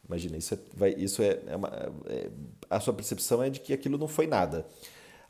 Imagina, 0.05 0.35
isso 0.35 0.55
é, 0.55 0.57
vai, 0.75 0.93
isso 0.97 1.23
é, 1.23 1.39
é, 1.47 1.55
uma, 1.55 1.69
é, 2.07 2.29
a 2.69 2.81
sua 2.81 2.93
percepção 2.93 3.41
é 3.41 3.49
de 3.49 3.61
que 3.61 3.71
aquilo 3.71 3.97
não 3.97 4.09
foi 4.09 4.27
nada. 4.27 4.67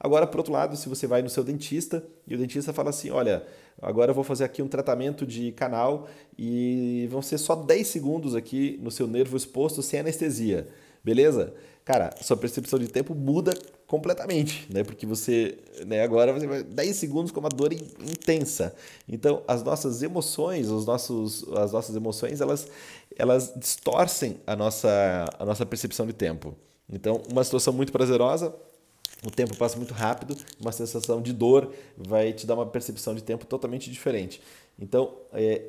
Agora, 0.04 0.26
por 0.26 0.40
outro 0.40 0.52
lado, 0.52 0.76
se 0.76 0.90
você 0.90 1.06
vai 1.06 1.22
no 1.22 1.30
seu 1.30 1.44
dentista 1.44 2.04
e 2.28 2.34
o 2.34 2.38
dentista 2.38 2.74
fala 2.74 2.90
assim: 2.90 3.12
olha, 3.12 3.46
agora 3.80 4.10
eu 4.10 4.16
vou 4.16 4.24
fazer 4.24 4.44
aqui 4.44 4.60
um 4.60 4.68
tratamento 4.68 5.28
de 5.28 5.52
canal 5.52 6.08
e 6.36 7.08
vão 7.12 7.22
ser 7.22 7.38
só 7.38 7.56
10 7.56 7.88
segundos 7.88 8.36
aqui 8.36 8.80
no 8.82 8.90
seu 8.90 9.06
nervo 9.06 9.38
exposto 9.38 9.84
sem 9.84 10.00
anestesia, 10.00 10.68
beleza? 11.04 11.54
Cara, 11.86 12.10
sua 12.20 12.36
percepção 12.36 12.80
de 12.80 12.88
tempo 12.88 13.14
muda 13.14 13.54
completamente, 13.86 14.66
né? 14.74 14.84
Porque 14.84 15.06
você, 15.06 15.60
né, 15.86 16.02
agora 16.02 16.34
você 16.34 16.48
vai 16.48 16.64
10 16.64 16.96
segundos 16.96 17.32
com 17.32 17.40
uma 17.40 17.50
dor 17.50 17.72
intensa. 17.72 18.74
Então, 19.08 19.44
as 19.48 19.62
nossas 19.62 20.02
emoções, 20.02 20.70
os 20.70 20.86
nossos, 20.86 21.46
as 21.56 21.72
nossas 21.72 21.96
emoções, 21.96 22.42
elas, 22.42 22.68
elas 23.16 23.54
distorcem 23.56 24.38
a 24.48 24.56
nossa, 24.56 25.26
a 25.38 25.46
nossa 25.46 25.64
percepção 25.64 26.08
de 26.08 26.14
tempo. 26.14 26.56
Então, 26.92 27.22
uma 27.32 27.44
situação 27.44 27.72
muito 27.72 27.92
prazerosa, 27.92 28.54
o 29.26 29.30
tempo 29.30 29.56
passa 29.56 29.78
muito 29.78 29.94
rápido, 29.94 30.36
uma 30.60 30.72
sensação 30.72 31.22
de 31.22 31.32
dor 31.32 31.72
vai 31.96 32.34
te 32.34 32.48
dar 32.48 32.56
uma 32.56 32.66
percepção 32.66 33.14
de 33.14 33.24
tempo 33.24 33.46
totalmente 33.46 33.90
diferente. 33.92 34.42
Então, 34.80 35.16
é, 35.32 35.62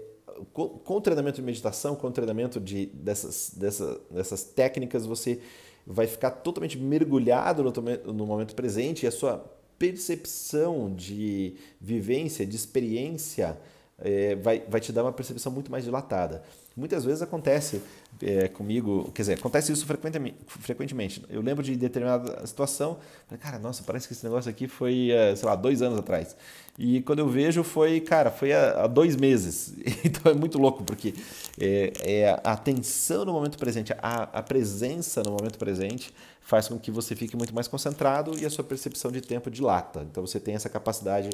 com, 0.52 0.68
com, 0.68 0.96
o 0.96 1.00
treinamento 1.00 1.36
de 1.36 1.42
meditação, 1.42 1.94
com 1.94 2.06
o 2.06 2.10
treinamento 2.10 2.58
de, 2.58 2.86
dessas, 2.86 3.52
dessa, 3.54 4.00
dessas 4.10 4.42
técnicas, 4.42 5.04
você 5.04 5.40
vai 5.86 6.06
ficar 6.06 6.30
totalmente 6.30 6.78
mergulhado 6.78 7.62
no, 7.62 7.72
no 8.12 8.26
momento 8.26 8.54
presente 8.54 9.04
e 9.04 9.06
a 9.06 9.10
sua 9.10 9.38
percepção 9.78 10.94
de 10.94 11.56
vivência, 11.80 12.46
de 12.46 12.56
experiência, 12.56 13.58
é, 14.02 14.34
vai, 14.36 14.62
vai 14.68 14.80
te 14.80 14.92
dar 14.92 15.02
uma 15.02 15.12
percepção 15.12 15.50
muito 15.52 15.70
mais 15.70 15.84
dilatada. 15.84 16.42
Muitas 16.76 17.04
vezes 17.04 17.20
acontece 17.22 17.82
é, 18.22 18.48
comigo, 18.48 19.10
quer 19.14 19.22
dizer, 19.22 19.34
acontece 19.34 19.72
isso 19.72 19.86
frequentemente. 19.86 21.22
Eu 21.28 21.42
lembro 21.42 21.62
de 21.62 21.76
determinada 21.76 22.46
situação, 22.46 22.98
cara, 23.40 23.58
nossa, 23.58 23.82
parece 23.82 24.06
que 24.06 24.14
esse 24.14 24.24
negócio 24.24 24.50
aqui 24.50 24.66
foi, 24.66 25.10
é, 25.10 25.36
sei 25.36 25.46
lá, 25.46 25.54
dois 25.54 25.82
anos 25.82 25.98
atrás. 25.98 26.34
E 26.78 27.02
quando 27.02 27.18
eu 27.18 27.28
vejo, 27.28 27.62
foi, 27.62 28.00
cara, 28.00 28.30
foi 28.30 28.52
há, 28.52 28.84
há 28.84 28.86
dois 28.86 29.16
meses. 29.16 29.74
Então 30.04 30.32
é 30.32 30.34
muito 30.34 30.58
louco, 30.58 30.82
porque 30.82 31.14
é, 31.60 31.92
é 32.02 32.40
a 32.42 32.52
atenção 32.52 33.24
no 33.24 33.32
momento 33.32 33.56
presente, 33.58 33.92
a, 33.98 34.22
a 34.24 34.42
presença 34.42 35.22
no 35.22 35.30
momento 35.30 35.58
presente 35.58 36.12
faz 36.42 36.68
com 36.68 36.78
que 36.78 36.90
você 36.90 37.14
fique 37.16 37.36
muito 37.36 37.54
mais 37.54 37.68
concentrado 37.68 38.38
e 38.38 38.44
a 38.44 38.50
sua 38.50 38.64
percepção 38.64 39.10
de 39.10 39.20
tempo 39.20 39.50
dilata. 39.50 40.06
Então 40.10 40.26
você 40.26 40.38
tem 40.38 40.54
essa 40.54 40.68
capacidade 40.68 41.30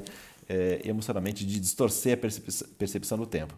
é, 0.47 0.81
emocionalmente 0.85 1.45
de 1.45 1.59
distorcer 1.59 2.13
a 2.13 2.17
percepção, 2.17 2.67
percepção 2.77 3.17
do 3.17 3.25
tempo. 3.25 3.53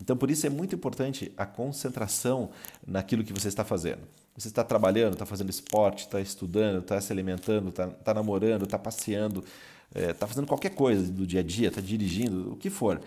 Então, 0.00 0.16
por 0.16 0.30
isso 0.30 0.46
é 0.46 0.50
muito 0.50 0.74
importante 0.74 1.32
a 1.36 1.44
concentração 1.44 2.50
naquilo 2.86 3.24
que 3.24 3.32
você 3.32 3.48
está 3.48 3.64
fazendo. 3.64 4.00
Você 4.36 4.46
está 4.46 4.62
trabalhando, 4.62 5.14
está 5.14 5.26
fazendo 5.26 5.50
esporte, 5.50 6.04
está 6.04 6.20
estudando, 6.20 6.78
está 6.78 7.00
se 7.00 7.12
alimentando, 7.12 7.70
está, 7.70 7.88
está 7.88 8.14
namorando, 8.14 8.64
está 8.64 8.78
passeando, 8.78 9.44
está 9.92 10.10
é, 10.10 10.12
tá 10.12 10.26
fazendo 10.26 10.46
qualquer 10.46 10.70
coisa 10.70 11.10
do 11.10 11.26
dia 11.26 11.40
a 11.40 11.42
dia, 11.42 11.68
está 11.68 11.80
dirigindo, 11.80 12.52
o 12.52 12.56
que 12.56 12.70
for. 12.70 13.00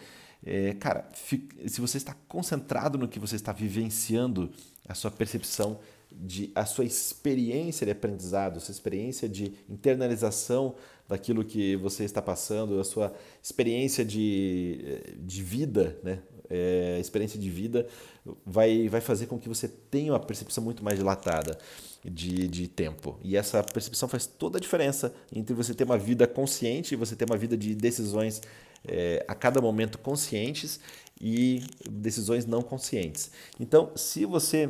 É, 0.46 0.74
cara, 0.74 1.08
se 1.14 1.80
você 1.80 1.98
está 1.98 2.14
concentrado 2.28 2.98
no 2.98 3.08
que 3.08 3.20
você 3.20 3.38
está 3.38 3.54
vivenciando, 3.54 4.52
a 4.88 4.94
sua 4.94 5.12
percepção 5.12 5.80
de 6.12 6.52
a 6.54 6.66
sua 6.66 6.86
experiência 6.86 7.86
de 7.86 7.92
aprendizado, 7.92 8.60
sua 8.60 8.72
experiência 8.72 9.28
de 9.30 9.54
internalização 9.70 10.76
daquilo 11.08 11.44
que 11.44 11.76
você 11.76 12.04
está 12.04 12.22
passando, 12.22 12.80
a 12.80 12.84
sua 12.84 13.14
experiência 13.42 14.04
de, 14.06 15.02
de 15.18 15.44
vida, 15.44 16.00
né? 16.04 16.20
É, 16.54 16.98
experiência 17.00 17.40
de 17.40 17.50
vida 17.50 17.88
vai, 18.46 18.90
vai 18.90 19.00
fazer 19.00 19.26
com 19.28 19.40
que 19.40 19.48
você 19.48 19.70
tenha 19.70 20.12
uma 20.12 20.20
percepção 20.20 20.62
muito 20.62 20.84
mais 20.84 21.00
dilatada 21.00 21.58
de, 22.04 22.46
de 22.48 22.68
tempo. 22.68 23.18
E 23.24 23.38
essa 23.38 23.64
percepção 23.64 24.10
faz 24.10 24.26
toda 24.26 24.58
a 24.58 24.62
diferença 24.62 25.14
entre 25.34 25.54
você 25.54 25.74
ter 25.74 25.86
uma 25.86 25.98
vida 25.98 26.28
consciente 26.28 26.94
e 26.94 26.98
você 26.98 27.16
ter 27.16 27.24
uma 27.24 27.38
vida 27.38 27.56
de 27.56 27.74
decisões 27.74 28.42
é, 28.86 29.24
a 29.28 29.36
cada 29.36 29.62
momento 29.62 29.98
conscientes 29.98 30.80
e 31.20 31.64
decisões 31.90 32.46
não 32.46 32.62
conscientes. 32.62 33.32
Então, 33.60 33.92
se 33.96 34.26
você 34.26 34.70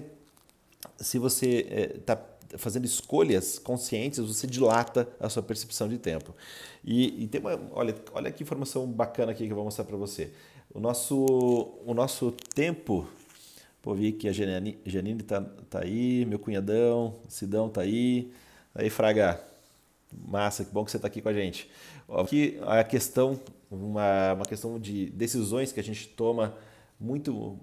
se 0.98 1.18
você 1.20 1.96
está 2.00 2.14
é, 2.54 2.58
fazendo 2.58 2.86
escolhas 2.86 3.60
conscientes, 3.60 4.20
você 4.20 4.48
dilata 4.48 5.08
a 5.20 5.30
sua 5.30 5.44
percepção 5.44 5.88
de 5.88 5.98
tempo. 5.98 6.36
E, 6.84 7.24
e, 7.24 7.28
tem 7.28 7.40
uma, 7.42 7.60
olha, 7.72 7.96
olha 8.14 8.32
que 8.32 8.44
informação 8.44 8.88
bacana 8.88 9.32
aqui 9.32 9.46
que 9.46 9.52
eu 9.52 9.56
vou 9.56 9.66
mostrar 9.66 9.86
para 9.86 9.98
você. 9.98 10.32
O 10.74 10.80
nosso, 10.80 11.26
o 11.86 11.94
nosso 11.94 12.32
tempo, 12.54 13.08
Pô, 13.82 13.96
vi 13.96 14.12
que 14.12 14.30
a 14.30 14.32
Janine 14.32 15.24
tá, 15.24 15.42
tá 15.68 15.82
aí, 15.82 16.24
meu 16.26 16.38
cunhadão, 16.38 17.16
Sidão 17.28 17.68
tá 17.68 17.82
aí. 17.82 18.32
Aí, 18.76 18.92
Fraga, 18.92 19.44
massa, 20.28 20.64
que 20.64 20.72
bom 20.72 20.86
que 20.86 20.92
você 20.92 20.98
está 20.98 21.08
aqui 21.08 21.20
com 21.20 21.30
a 21.30 21.34
gente. 21.34 21.68
Aqui 22.08 22.60
a 22.62 22.84
questão, 22.84 23.40
uma, 23.72 24.34
uma 24.34 24.46
questão 24.46 24.80
de 24.80 25.10
decisões 25.10 25.72
que 25.72 25.80
a 25.80 25.84
gente 25.84 26.08
toma 26.10 26.56
muito. 27.00 27.58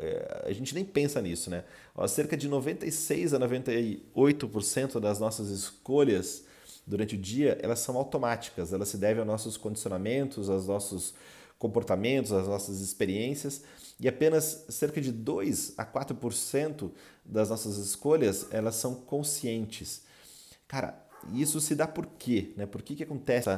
É, 0.00 0.44
a 0.46 0.52
gente 0.52 0.74
nem 0.74 0.84
pensa 0.84 1.20
nisso, 1.20 1.50
né? 1.50 1.64
Ó, 1.94 2.06
cerca 2.06 2.36
de 2.36 2.48
96 2.48 3.34
a 3.34 3.38
98% 3.38 5.00
das 5.00 5.18
nossas 5.18 5.48
escolhas 5.48 6.44
durante 6.86 7.14
o 7.14 7.18
dia 7.18 7.58
elas 7.62 7.78
são 7.80 7.96
automáticas, 7.96 8.72
elas 8.72 8.88
se 8.88 8.98
devem 8.98 9.18
aos 9.20 9.26
nossos 9.26 9.56
condicionamentos, 9.56 10.50
aos 10.50 10.66
nossos 10.66 11.14
comportamentos, 11.58 12.32
às 12.32 12.46
nossas 12.46 12.80
experiências, 12.80 13.62
e 13.98 14.08
apenas 14.08 14.66
cerca 14.68 15.00
de 15.00 15.10
2 15.12 15.74
a 15.78 15.86
4% 15.86 16.90
das 17.24 17.48
nossas 17.48 17.78
escolhas 17.78 18.46
elas 18.50 18.74
são 18.74 18.94
conscientes. 18.94 20.02
Cara, 20.66 21.03
isso 21.32 21.60
se 21.60 21.74
dá 21.74 21.86
por 21.86 22.06
quê? 22.18 22.52
Né? 22.56 22.66
Por 22.66 22.82
que, 22.82 22.94
que 22.94 23.02
acontece 23.02 23.50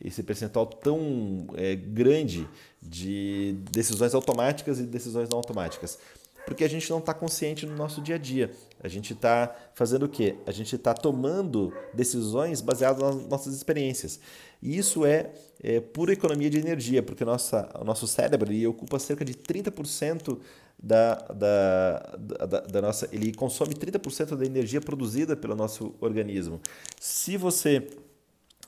esse 0.00 0.22
percentual 0.22 0.66
tão 0.66 1.46
é, 1.54 1.74
grande 1.74 2.48
de 2.82 3.56
decisões 3.70 4.14
automáticas 4.14 4.78
e 4.78 4.82
decisões 4.84 5.28
não 5.28 5.38
automáticas? 5.38 5.98
Porque 6.46 6.64
a 6.64 6.68
gente 6.68 6.88
não 6.90 6.98
está 6.98 7.14
consciente 7.14 7.64
no 7.64 7.74
nosso 7.74 8.00
dia 8.00 8.16
a 8.16 8.18
dia. 8.18 8.50
A 8.82 8.88
gente 8.88 9.14
está 9.14 9.54
fazendo 9.74 10.04
o 10.04 10.08
quê? 10.08 10.36
A 10.46 10.52
gente 10.52 10.76
está 10.76 10.92
tomando 10.92 11.72
decisões 11.92 12.60
baseadas 12.60 13.02
nas 13.02 13.26
nossas 13.26 13.54
experiências. 13.54 14.20
E 14.62 14.76
isso 14.76 15.06
é, 15.06 15.30
é 15.62 15.80
pura 15.80 16.12
economia 16.12 16.50
de 16.50 16.58
energia, 16.58 17.02
porque 17.02 17.24
nossa, 17.24 17.70
o 17.80 17.84
nosso 17.84 18.06
cérebro 18.06 18.52
ele 18.52 18.66
ocupa 18.66 18.98
cerca 18.98 19.24
de 19.24 19.34
30% 19.34 20.38
da, 20.82 21.14
da, 21.14 22.16
da, 22.18 22.60
da, 22.60 22.82
nossa. 22.82 23.08
Ele 23.10 23.32
consome 23.32 23.74
30% 23.74 24.36
da 24.36 24.44
energia 24.44 24.80
produzida 24.80 25.34
pelo 25.34 25.56
nosso 25.56 25.94
organismo. 26.00 26.60
Se 27.00 27.36
você 27.36 27.76
está 27.76 28.00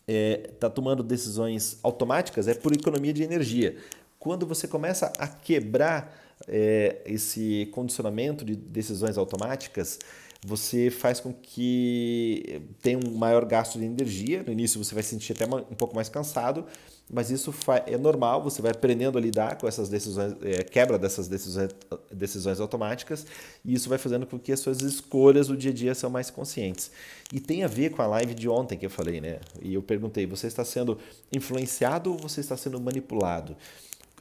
é, 0.08 0.36
tá 0.58 0.70
tomando 0.70 1.02
decisões 1.02 1.78
automáticas, 1.82 2.48
é 2.48 2.54
por 2.54 2.72
economia 2.72 3.12
de 3.12 3.22
energia. 3.22 3.76
Quando 4.18 4.46
você 4.46 4.66
começa 4.66 5.12
a 5.18 5.26
quebrar 5.26 6.25
é, 6.46 7.02
esse 7.06 7.68
condicionamento 7.72 8.44
de 8.44 8.54
decisões 8.54 9.16
automáticas, 9.16 9.98
você 10.44 10.90
faz 10.90 11.18
com 11.18 11.32
que 11.32 12.62
tenha 12.80 12.98
um 12.98 13.16
maior 13.16 13.44
gasto 13.44 13.78
de 13.78 13.84
energia. 13.84 14.42
No 14.44 14.52
início 14.52 14.82
você 14.82 14.94
vai 14.94 15.02
se 15.02 15.10
sentir 15.10 15.32
até 15.32 15.44
um 15.44 15.74
pouco 15.74 15.94
mais 15.94 16.08
cansado, 16.08 16.64
mas 17.10 17.30
isso 17.30 17.54
é 17.86 17.96
normal, 17.96 18.42
você 18.42 18.60
vai 18.60 18.72
aprendendo 18.72 19.16
a 19.16 19.20
lidar 19.20 19.58
com 19.58 19.66
essas 19.66 19.88
decisões, 19.88 20.34
é, 20.42 20.62
quebra 20.62 20.98
dessas 20.98 21.28
decisões, 21.28 21.70
decisões 22.12 22.60
automáticas, 22.60 23.26
e 23.64 23.74
isso 23.74 23.88
vai 23.88 23.96
fazendo 23.96 24.26
com 24.26 24.38
que 24.38 24.52
as 24.52 24.60
suas 24.60 24.82
escolhas 24.82 25.46
do 25.48 25.56
dia 25.56 25.70
a 25.70 25.74
dia 25.74 25.94
são 25.94 26.10
mais 26.10 26.30
conscientes. 26.30 26.90
E 27.32 27.40
tem 27.40 27.62
a 27.62 27.68
ver 27.68 27.90
com 27.90 28.02
a 28.02 28.06
live 28.06 28.34
de 28.34 28.48
ontem 28.48 28.76
que 28.76 28.86
eu 28.86 28.90
falei, 28.90 29.20
né? 29.20 29.38
E 29.62 29.74
eu 29.74 29.82
perguntei: 29.82 30.26
você 30.26 30.48
está 30.48 30.64
sendo 30.64 30.98
influenciado 31.32 32.12
ou 32.12 32.18
você 32.18 32.40
está 32.40 32.56
sendo 32.56 32.80
manipulado? 32.80 33.56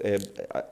É, 0.02 0.18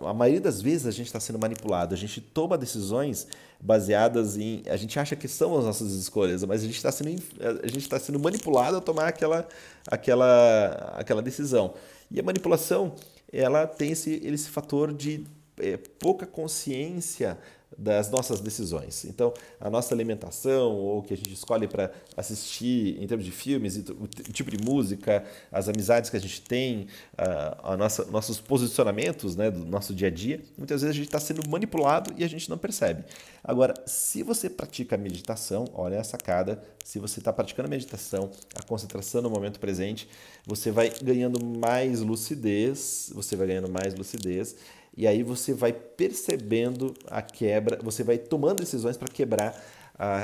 a 0.01 0.13
maioria 0.13 0.42
das 0.42 0.62
vezes 0.62 0.86
a 0.86 0.92
gente 0.92 1.08
está 1.08 1.20
sendo 1.20 1.39
manipulado, 1.39 1.94
a 1.94 1.98
gente 1.98 2.20
toma 2.20 2.58
decisões 2.58 3.27
baseadas 3.60 4.36
em. 4.36 4.62
A 4.68 4.75
gente 4.75 5.00
acha 5.00 5.15
que 5.15 5.27
são 5.27 5.58
as 5.58 5.63
nossas 5.63 5.94
escolhas, 5.94 6.44
mas 6.44 6.62
a 6.62 6.65
gente 6.65 6.75
está 6.75 6.92
sendo, 6.92 7.22
a 7.63 7.68
gente 7.68 7.88
tá 7.88 8.00
sendo 8.00 8.20
manipulado 8.20 8.77
a 8.77 8.82
tomar 8.82 9.08
aquela, 9.08 9.48
aquela, 9.88 10.94
aquela 10.98 11.22
decisão. 11.22 11.74
E 12.12 12.20
a 12.20 12.24
manipulação 12.24 12.96
ela 13.32 13.65
tem 13.65 13.92
esse, 13.92 14.22
esse 14.24 14.50
fator 14.50 14.94
de 14.94 15.25
é, 15.58 15.77
pouca 15.77 16.25
consciência 16.25 17.38
das 17.77 18.10
nossas 18.10 18.39
decisões. 18.39 19.06
Então, 19.06 19.34
a 19.60 19.70
nossa 19.70 19.94
alimentação, 19.94 20.72
ou 20.72 21.00
o 21.00 21.03
que 21.03 21.13
a 21.13 21.18
gente 21.18 21.34
escolhe 21.34 21.68
para 21.68 21.92
assistir 22.15 23.01
em 23.01 23.08
termos 23.08 23.25
de 23.25 23.32
filmes, 23.32 23.77
o 23.77 24.08
tipo 24.08 24.51
de 24.51 24.58
música, 24.63 25.24
as 25.51 25.68
amizades 25.68 26.10
que 26.10 26.18
a 26.18 26.20
gente 26.20 26.42
tem, 26.42 26.88
a, 27.18 27.75
nossa, 27.77 28.06
nossos 28.06 28.39
posicionamentos 28.39 29.36
né, 29.36 29.50
do 29.50 29.65
nosso 29.65 29.94
dia 29.94 30.08
a 30.08 30.12
dia, 30.12 30.42
muitas 30.58 30.82
vezes 30.82 30.96
a 30.96 30.98
gente 30.98 31.08
está 31.08 31.20
sendo 31.20 31.48
manipulado 31.50 32.13
e 32.18 32.24
a 32.24 32.27
gente 32.27 32.50
não 32.50 32.58
percebe. 32.58 33.03
Agora, 33.44 33.74
se 33.86 34.24
você 34.24 34.50
pratica 34.50 34.96
meditação, 34.98 35.65
olha 35.74 36.00
a 36.00 36.03
sacada, 36.03 36.63
se 36.84 37.00
você 37.00 37.20
está 37.20 37.34
praticando 37.34 37.68
a 37.68 37.70
meditação, 37.70 38.32
a 38.56 38.63
concentração 38.63 39.22
no 39.22 39.30
momento 39.30 39.60
presente, 39.60 40.08
você 40.46 40.72
vai 40.72 40.92
ganhando 41.01 41.44
mais 41.44 42.01
lucidez, 42.01 43.12
você 43.13 43.36
vai 43.36 43.48
ganhando 43.48 43.70
mais 43.70 43.94
lucidez 43.96 44.56
e 44.95 45.07
aí 45.07 45.23
você 45.23 45.53
vai 45.53 45.73
percebendo 45.73 46.93
a 47.07 47.21
quebra, 47.21 47.79
você 47.81 48.03
vai 48.03 48.17
tomando 48.17 48.59
decisões 48.59 48.95
para 48.95 49.07
quebrar 49.07 49.59
a, 49.97 50.23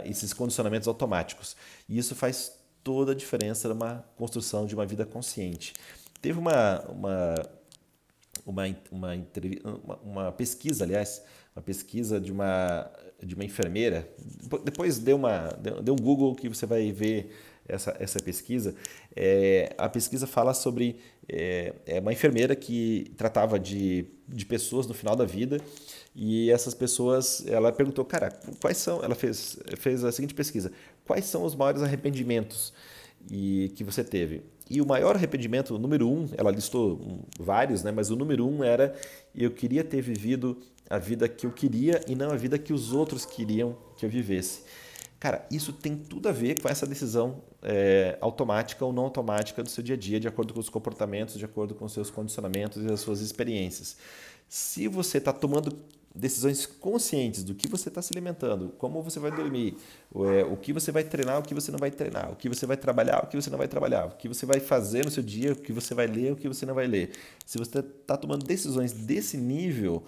a, 0.00 0.08
esses 0.08 0.32
condicionamentos 0.32 0.88
automáticos. 0.88 1.56
E 1.88 1.98
isso 1.98 2.14
faz 2.14 2.58
toda 2.82 3.12
a 3.12 3.14
diferença 3.14 3.68
numa 3.68 4.04
construção 4.16 4.64
de 4.64 4.74
uma 4.74 4.86
vida 4.86 5.04
consciente. 5.04 5.74
Teve 6.22 6.38
uma, 6.38 6.80
uma, 6.88 7.34
uma, 8.46 8.64
uma, 8.90 9.96
uma 10.02 10.32
pesquisa, 10.32 10.84
aliás, 10.84 11.22
uma 11.54 11.62
pesquisa 11.62 12.18
de 12.18 12.32
uma, 12.32 12.90
de 13.22 13.34
uma 13.34 13.44
enfermeira. 13.44 14.08
Depois 14.64 14.98
dê, 14.98 15.12
uma, 15.12 15.48
dê 15.82 15.90
um 15.90 15.96
Google 15.96 16.34
que 16.34 16.48
você 16.48 16.64
vai 16.64 16.90
ver 16.92 17.30
essa, 17.68 17.94
essa 18.00 18.18
pesquisa. 18.20 18.74
É, 19.14 19.74
a 19.76 19.88
pesquisa 19.88 20.26
fala 20.26 20.54
sobre 20.54 20.96
é, 21.28 21.74
é, 21.86 22.00
uma 22.00 22.12
enfermeira 22.12 22.56
que 22.56 23.12
tratava 23.16 23.58
de, 23.58 24.06
de 24.26 24.46
pessoas 24.46 24.86
no 24.86 24.94
final 24.94 25.14
da 25.14 25.24
vida 25.24 25.60
e 26.16 26.50
essas 26.50 26.74
pessoas, 26.74 27.44
ela 27.46 27.70
perguntou, 27.70 28.04
cara, 28.04 28.30
quais 28.60 28.78
são, 28.78 29.04
ela 29.04 29.14
fez, 29.14 29.58
fez 29.76 30.02
a 30.02 30.10
seguinte 30.10 30.34
pesquisa, 30.34 30.72
quais 31.04 31.26
são 31.26 31.44
os 31.44 31.54
maiores 31.54 31.82
arrependimentos 31.82 32.72
e, 33.30 33.70
que 33.76 33.84
você 33.84 34.02
teve? 34.02 34.42
E 34.70 34.80
o 34.80 34.86
maior 34.86 35.16
arrependimento, 35.16 35.74
o 35.74 35.78
número 35.78 36.08
um, 36.08 36.28
ela 36.36 36.50
listou 36.50 37.24
vários, 37.38 37.82
né? 37.82 37.90
mas 37.90 38.10
o 38.10 38.16
número 38.16 38.46
um 38.46 38.64
era 38.64 38.94
eu 39.34 39.50
queria 39.50 39.84
ter 39.84 40.00
vivido 40.00 40.58
a 40.90 40.98
vida 40.98 41.28
que 41.28 41.46
eu 41.46 41.52
queria 41.52 42.00
e 42.08 42.14
não 42.14 42.30
a 42.30 42.36
vida 42.36 42.58
que 42.58 42.72
os 42.72 42.92
outros 42.92 43.24
queriam 43.24 43.76
que 43.96 44.04
eu 44.04 44.10
vivesse. 44.10 44.62
Cara, 45.18 45.44
isso 45.50 45.72
tem 45.72 45.96
tudo 45.96 46.28
a 46.28 46.32
ver 46.32 46.60
com 46.60 46.68
essa 46.68 46.86
decisão 46.86 47.42
é, 47.62 48.16
automática 48.20 48.84
ou 48.84 48.92
não 48.92 49.04
automática 49.04 49.62
do 49.62 49.68
seu 49.68 49.82
dia 49.82 49.96
a 49.96 49.98
dia, 49.98 50.20
de 50.20 50.28
acordo 50.28 50.54
com 50.54 50.60
os 50.60 50.68
comportamentos, 50.68 51.36
de 51.36 51.44
acordo 51.44 51.74
com 51.74 51.84
os 51.84 51.92
seus 51.92 52.08
condicionamentos 52.08 52.84
e 52.84 52.92
as 52.92 53.00
suas 53.00 53.20
experiências. 53.20 53.96
Se 54.48 54.86
você 54.86 55.18
está 55.18 55.32
tomando 55.32 55.76
decisões 56.14 56.66
conscientes 56.66 57.44
do 57.44 57.54
que 57.54 57.68
você 57.68 57.88
está 57.88 58.00
se 58.00 58.12
alimentando, 58.12 58.70
como 58.78 59.02
você 59.02 59.20
vai 59.20 59.30
dormir, 59.30 59.76
é, 60.14 60.44
o 60.44 60.56
que 60.56 60.72
você 60.72 60.90
vai 60.90 61.04
treinar, 61.04 61.38
o 61.38 61.42
que 61.42 61.54
você 61.54 61.70
não 61.70 61.78
vai 61.78 61.90
treinar, 61.90 62.32
o 62.32 62.36
que 62.36 62.48
você 62.48 62.66
vai 62.66 62.76
trabalhar, 62.76 63.24
o 63.24 63.26
que 63.26 63.36
você 63.36 63.50
não 63.50 63.58
vai 63.58 63.68
trabalhar, 63.68 64.06
o 64.06 64.10
que 64.16 64.28
você 64.28 64.46
vai 64.46 64.60
fazer 64.60 65.04
no 65.04 65.10
seu 65.10 65.22
dia, 65.22 65.52
o 65.52 65.56
que 65.56 65.72
você 65.72 65.94
vai 65.94 66.06
ler, 66.06 66.32
o 66.32 66.36
que 66.36 66.48
você 66.48 66.64
não 66.64 66.74
vai 66.74 66.86
ler. 66.86 67.10
Se 67.44 67.58
você 67.58 67.80
está 67.80 68.16
tomando 68.16 68.44
decisões 68.44 68.92
desse 68.92 69.36
nível, 69.36 70.02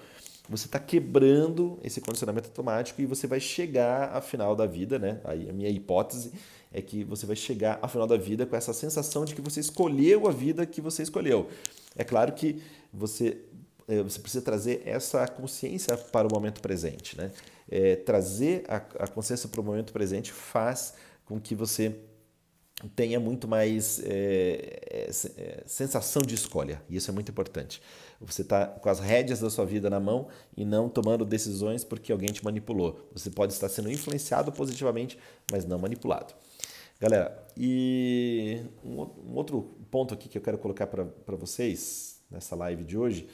você 0.49 0.67
está 0.67 0.79
quebrando 0.79 1.79
esse 1.83 2.01
condicionamento 2.01 2.49
automático 2.49 3.01
e 3.01 3.07
você 3.07 3.27
vai 3.27 3.41
chegar 3.41 4.13
ao 4.15 4.23
final 4.23 4.57
da 4.57 4.67
vida, 4.67 4.99
né? 4.99 5.21
Aí 5.25 5.49
a 5.49 5.53
minha 5.53 5.69
hipótese 5.69 6.33
é 6.73 6.81
que 6.81 7.05
você 7.05 7.27
vai 7.27 7.37
chegar 7.37 7.79
ao 7.83 7.89
final 7.89 8.07
da 8.07 8.17
vida 8.17 8.47
com 8.47 8.57
essa 8.57 8.73
sensação 8.73 9.25
de 9.25 9.35
que 9.35 9.41
você 9.41 9.61
escolheu 9.61 10.27
a 10.29 10.33
vida 10.33 10.67
que 10.67 10.81
você 10.81 11.03
escolheu. 11.03 11.49
É 11.97 12.05
claro 12.05 12.33
que 12.33 12.63
você, 12.93 13.39
é, 13.89 14.03
você 14.03 14.19
precisa 14.19 14.43
trazer 14.43 14.83
essa 14.85 15.27
consciência 15.29 15.97
para 15.97 16.27
o 16.27 16.31
momento 16.33 16.61
presente, 16.61 17.17
né? 17.17 17.31
É, 17.69 17.97
trazer 17.97 18.65
a, 18.69 18.77
a 18.77 19.07
consciência 19.07 19.49
para 19.49 19.61
o 19.61 19.65
momento 19.65 19.93
presente 19.93 20.33
faz 20.33 20.95
com 21.25 21.41
que 21.41 21.55
você 21.55 21.97
tenha 22.89 23.21
muito 23.21 23.47
mais 23.47 24.01
é, 24.05 25.11
é, 25.37 25.63
sensação 25.67 26.23
de 26.23 26.35
escolha. 26.35 26.83
E 26.89 26.97
isso 26.97 27.11
é 27.11 27.15
muito 27.15 27.31
importante. 27.31 27.83
Você 28.21 28.43
está 28.43 28.67
com 28.67 28.89
as 28.89 29.01
rédeas 29.01 29.41
da 29.41 29.51
sua 29.51 29.65
vida 29.65 29.89
na 29.91 30.01
mão 30.01 30.29
e 30.57 30.65
não 30.65 30.89
tomando 30.89 31.25
decisões 31.25 31.85
porque 31.85 32.13
alguém 32.13 32.29
te 32.29 32.45
manipulou. 32.45 33.09
Você 33.13 33.31
pode 33.31 33.53
estar 33.53 33.69
sendo 33.69 33.91
influenciado 33.91 34.53
positivamente, 34.53 35.19
mas 35.51 35.65
não 35.65 35.79
manipulado. 35.79 36.35
Galera, 37.01 37.47
e 37.57 38.61
um, 38.85 39.01
um 39.01 39.35
outro 39.35 39.75
ponto 39.91 40.13
aqui 40.13 40.29
que 40.29 40.37
eu 40.37 40.43
quero 40.43 40.59
colocar 40.59 40.87
para 40.87 41.37
vocês 41.37 42.21
nessa 42.31 42.55
live 42.55 42.85
de 42.85 42.97
hoje 42.97 43.27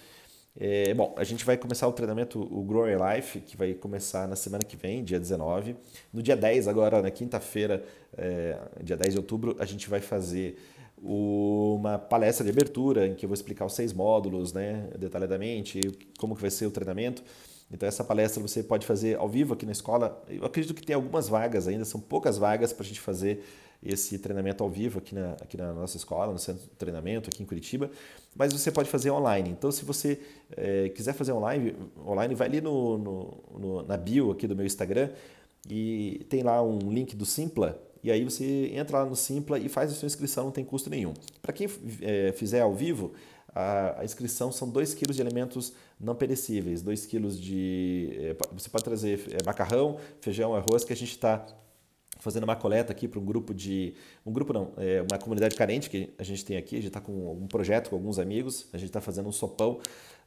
é, 0.58 0.94
bom, 0.94 1.14
a 1.18 1.24
gente 1.24 1.44
vai 1.44 1.56
começar 1.56 1.86
o 1.86 1.92
treinamento, 1.92 2.40
o 2.40 2.62
Grow 2.62 2.88
Your 2.88 3.00
Life, 3.12 3.40
que 3.40 3.56
vai 3.56 3.74
começar 3.74 4.26
na 4.26 4.36
semana 4.36 4.64
que 4.64 4.76
vem, 4.76 5.04
dia 5.04 5.20
19. 5.20 5.76
No 6.12 6.22
dia 6.22 6.36
10, 6.36 6.66
agora, 6.66 7.02
na 7.02 7.10
quinta-feira, 7.10 7.84
é, 8.16 8.58
dia 8.82 8.96
10 8.96 9.14
de 9.14 9.18
outubro, 9.18 9.54
a 9.58 9.66
gente 9.66 9.88
vai 9.90 10.00
fazer 10.00 10.56
uma 10.98 11.98
palestra 11.98 12.42
de 12.42 12.50
abertura 12.50 13.06
em 13.06 13.14
que 13.14 13.26
eu 13.26 13.28
vou 13.28 13.34
explicar 13.34 13.66
os 13.66 13.74
seis 13.74 13.92
módulos, 13.92 14.54
né, 14.54 14.88
detalhadamente, 14.98 15.80
como 16.18 16.34
que 16.34 16.40
vai 16.40 16.50
ser 16.50 16.66
o 16.66 16.70
treinamento. 16.70 17.22
Então 17.70 17.86
essa 17.86 18.02
palestra 18.02 18.40
você 18.40 18.62
pode 18.62 18.86
fazer 18.86 19.18
ao 19.18 19.28
vivo 19.28 19.52
aqui 19.52 19.66
na 19.66 19.72
escola. 19.72 20.24
Eu 20.28 20.44
acredito 20.44 20.72
que 20.72 20.82
tem 20.82 20.94
algumas 20.94 21.28
vagas 21.28 21.68
ainda, 21.68 21.84
são 21.84 22.00
poucas 22.00 22.38
vagas 22.38 22.72
para 22.72 22.84
a 22.84 22.86
gente 22.86 23.00
fazer 23.00 23.44
esse 23.82 24.18
treinamento 24.18 24.64
ao 24.64 24.70
vivo 24.70 24.98
aqui 24.98 25.14
na, 25.14 25.32
aqui 25.32 25.56
na 25.56 25.72
nossa 25.72 25.96
escola, 25.96 26.32
no 26.32 26.38
centro 26.38 26.62
de 26.62 26.70
treinamento 26.70 27.28
aqui 27.28 27.42
em 27.42 27.46
Curitiba, 27.46 27.90
mas 28.36 28.52
você 28.52 28.70
pode 28.70 28.88
fazer 28.88 29.10
online. 29.10 29.50
Então, 29.50 29.70
se 29.70 29.84
você 29.84 30.20
é, 30.56 30.88
quiser 30.90 31.12
fazer 31.14 31.32
online, 31.32 31.74
online 32.06 32.34
vai 32.34 32.48
ali 32.48 32.60
no, 32.60 32.98
no, 32.98 33.44
no, 33.58 33.82
na 33.82 33.96
bio 33.96 34.30
aqui 34.30 34.46
do 34.46 34.54
meu 34.54 34.66
Instagram 34.66 35.10
e 35.68 36.24
tem 36.28 36.42
lá 36.42 36.62
um 36.62 36.78
link 36.90 37.16
do 37.16 37.24
Simpla, 37.24 37.80
e 38.02 38.10
aí 38.10 38.22
você 38.22 38.70
entra 38.74 38.98
lá 38.98 39.04
no 39.04 39.16
Simpla 39.16 39.58
e 39.58 39.68
faz 39.68 39.90
a 39.90 39.94
sua 39.94 40.06
inscrição, 40.06 40.44
não 40.44 40.52
tem 40.52 40.64
custo 40.64 40.88
nenhum. 40.88 41.12
Para 41.42 41.52
quem 41.52 41.68
é, 42.02 42.32
fizer 42.32 42.60
ao 42.60 42.74
vivo, 42.74 43.12
a, 43.52 44.00
a 44.00 44.04
inscrição 44.04 44.52
são 44.52 44.68
2 44.68 44.94
kg 44.94 45.12
de 45.12 45.22
alimentos 45.22 45.72
não 45.98 46.14
perecíveis, 46.14 46.82
2 46.82 47.06
kg 47.06 47.28
de. 47.30 48.10
É, 48.20 48.36
você 48.52 48.68
pode 48.68 48.84
trazer 48.84 49.18
macarrão, 49.44 49.96
feijão, 50.20 50.54
arroz, 50.54 50.84
que 50.84 50.92
a 50.92 50.96
gente 50.96 51.12
está 51.12 51.44
fazendo 52.26 52.44
uma 52.44 52.56
coleta 52.56 52.92
aqui 52.92 53.08
para 53.08 53.18
um 53.20 53.24
grupo 53.24 53.54
de. 53.54 53.94
Um 54.24 54.32
grupo 54.32 54.52
não, 54.52 54.72
é 54.76 55.00
uma 55.02 55.18
comunidade 55.18 55.54
carente 55.54 55.88
que 55.88 56.12
a 56.18 56.22
gente 56.22 56.44
tem 56.44 56.56
aqui. 56.56 56.76
A 56.76 56.78
gente 56.78 56.88
está 56.88 57.00
com 57.00 57.32
um 57.32 57.46
projeto 57.46 57.90
com 57.90 57.96
alguns 57.96 58.18
amigos. 58.18 58.66
A 58.72 58.76
gente 58.76 58.88
está 58.88 59.00
fazendo 59.00 59.28
um 59.28 59.32
sopão. 59.32 59.80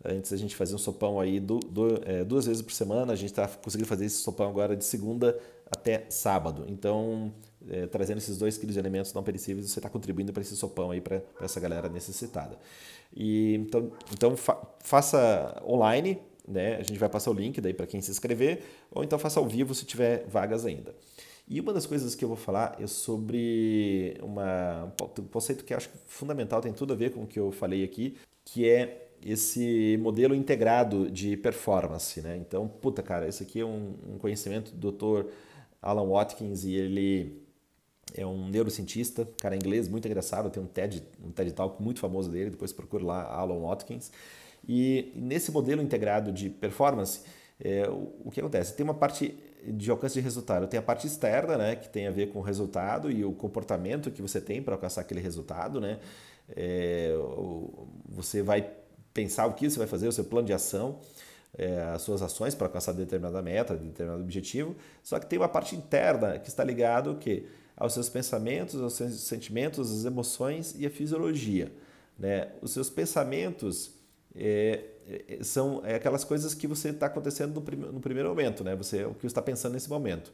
Antes 0.04 0.32
a 0.32 0.38
gente 0.38 0.56
fazia 0.56 0.76
um 0.76 0.80
sopão 0.80 1.20
aí 1.20 1.40
do, 1.40 1.60
do, 1.60 2.02
é, 2.06 2.24
duas 2.24 2.46
vezes 2.46 2.62
por 2.62 2.72
semana. 2.72 3.12
A 3.14 3.16
gente 3.16 3.32
está 3.32 3.48
conseguindo 3.48 3.88
fazer 3.88 4.06
esse 4.06 4.16
sopão 4.16 4.50
agora 4.50 4.76
de 4.76 4.86
segunda 4.86 5.38
até 5.70 6.06
sábado. 6.10 6.66
Então, 6.68 7.34
é, 7.70 7.86
trazendo 7.88 8.18
esses 8.18 8.38
dois 8.38 8.58
quilos 8.58 8.74
de 8.74 8.80
alimentos 8.80 9.14
não 9.14 9.24
perecíveis, 9.24 9.70
você 9.70 9.80
está 9.80 9.90
contribuindo 9.90 10.32
para 10.32 10.42
esse 10.42 10.56
sopão 10.56 10.92
aí 10.92 11.02
para 11.02 11.22
essa 11.42 11.60
galera 11.60 11.90
necessitada. 11.90 12.58
E, 13.14 13.56
então, 13.56 13.92
então 14.14 14.38
fa 14.38 14.58
faça 14.82 15.62
online, 15.68 16.18
né? 16.48 16.78
A 16.78 16.84
gente 16.84 16.98
vai 16.98 17.10
passar 17.10 17.32
o 17.32 17.34
link 17.34 17.62
daí 17.62 17.74
para 17.74 17.86
quem 17.86 18.02
se 18.02 18.10
inscrever, 18.10 18.64
ou 18.92 19.04
então 19.04 19.20
faça 19.20 19.40
ao 19.40 19.48
vivo 19.48 19.76
se 19.76 19.86
tiver 19.86 20.26
vagas 20.28 20.66
ainda. 20.66 20.96
E 21.50 21.60
uma 21.60 21.74
das 21.74 21.88
coisas 21.88 22.14
que 22.14 22.24
eu 22.24 22.28
vou 22.28 22.38
falar 22.38 22.78
é 22.80 22.86
sobre 22.86 24.16
uma, 24.22 24.94
um 25.18 25.24
conceito 25.24 25.66
que 25.66 25.74
acho 25.74 25.90
fundamental, 26.06 26.62
tem 26.62 26.72
tudo 26.72 26.94
a 26.94 26.96
ver 26.96 27.12
com 27.12 27.24
o 27.24 27.28
que 27.28 27.40
eu 27.40 27.52
falei 27.52 27.84
aqui, 27.84 28.16
que 28.46 28.70
é 28.70 29.10
esse 29.26 29.98
modelo 30.00 30.36
integrado 30.36 31.10
de 31.10 31.36
performance. 31.36 32.22
Né? 32.22 32.38
Então, 32.38 32.68
puta 32.68 33.02
cara, 33.02 33.28
esse 33.28 33.42
aqui 33.42 33.62
é 33.62 33.66
um, 33.66 33.96
um 34.14 34.18
conhecimento 34.20 34.72
do 34.76 34.92
Dr. 34.92 35.28
Alan 35.82 36.08
Watkins 36.08 36.66
e 36.66 36.76
ele 36.76 37.42
é 38.14 38.26
um 38.26 38.48
neurocientista, 38.48 39.28
cara 39.42 39.56
inglês, 39.56 39.88
muito 39.88 40.08
engraçado, 40.08 40.52
tem 40.52 40.62
um 40.62 40.68
TED, 40.68 41.04
um 41.24 41.32
TED 41.32 41.54
Talk 41.54 41.82
muito 41.82 42.00
famoso 42.00 42.30
dele, 42.30 42.52
depois 42.52 42.72
procure 42.72 43.04
lá, 43.04 43.24
Alan 43.24 43.60
Watkins. 43.60 44.12
E 44.68 45.12
nesse 45.16 45.52
modelo 45.52 45.82
integrado 45.82 46.32
de 46.32 46.48
performance, 46.48 47.22
é, 47.60 47.90
o, 47.90 48.14
o 48.26 48.32
que 48.32 48.40
acontece? 48.40 48.76
Tem 48.76 48.84
uma 48.84 48.94
parte 48.94 49.36
de 49.66 49.92
alcance 49.92 50.14
de 50.16 50.22
resultado. 50.22 50.68
Tem 50.68 50.80
a 50.80 50.84
parte 50.84 51.08
externa, 51.08 51.58
né, 51.58 51.76
que 51.76 51.90
tem 51.90 52.08
a 52.08 52.12
ver 52.12 52.32
com 52.32 52.40
o 52.40 52.42
resultado 52.42 53.12
e 53.12 53.24
o 53.26 53.32
comportamento 53.32 54.12
que 54.12 54.22
você 54.22 54.40
tem 54.40 54.62
para 54.62 54.76
alcançar 54.76 55.02
aquele 55.02 55.20
resultado, 55.20 55.80
né? 55.80 56.00
É, 56.56 57.14
você 58.08 58.42
vai 58.42 58.70
pensar 59.14 59.46
o 59.46 59.54
que 59.54 59.70
você 59.70 59.78
vai 59.78 59.88
fazer, 59.88 60.08
o 60.08 60.12
seu 60.12 60.24
plano 60.24 60.48
de 60.48 60.54
ação, 60.54 61.00
é, 61.58 61.82
as 61.94 62.02
suas 62.02 62.22
ações 62.22 62.56
para 62.56 62.68
alcançar 62.68 62.94
determinada 62.94 63.42
meta, 63.42 63.76
determinado 63.76 64.24
objetivo. 64.24 64.76
Só 65.04 65.20
que 65.20 65.26
tem 65.26 65.38
uma 65.38 65.50
parte 65.50 65.76
interna 65.76 66.40
que 66.40 66.50
está 66.50 66.64
ligado 66.64 67.16
que 67.16 67.46
aos 67.76 67.94
seus 67.94 68.10
pensamentos, 68.10 68.82
aos 68.82 68.94
seus 68.94 69.14
sentimentos, 69.22 69.92
às 69.92 70.06
emoções 70.06 70.76
e 70.78 70.86
à 70.86 70.90
fisiologia. 70.90 71.72
Né? 72.18 72.50
Os 72.62 72.72
seus 72.72 72.90
pensamentos 72.90 73.94
é, 74.40 74.86
é, 75.28 75.44
são 75.44 75.82
é 75.86 75.96
aquelas 75.96 76.24
coisas 76.24 76.54
que 76.54 76.66
você 76.66 76.90
está 76.90 77.08
acontecendo 77.08 77.56
no, 77.56 77.62
prim 77.62 77.76
no, 77.76 78.00
primeiro 78.00 78.30
momento, 78.30 78.64
né? 78.64 78.74
Você 78.76 79.04
o 79.04 79.14
que 79.14 79.26
está 79.26 79.42
pensando 79.42 79.74
nesse 79.74 79.90
momento. 79.90 80.32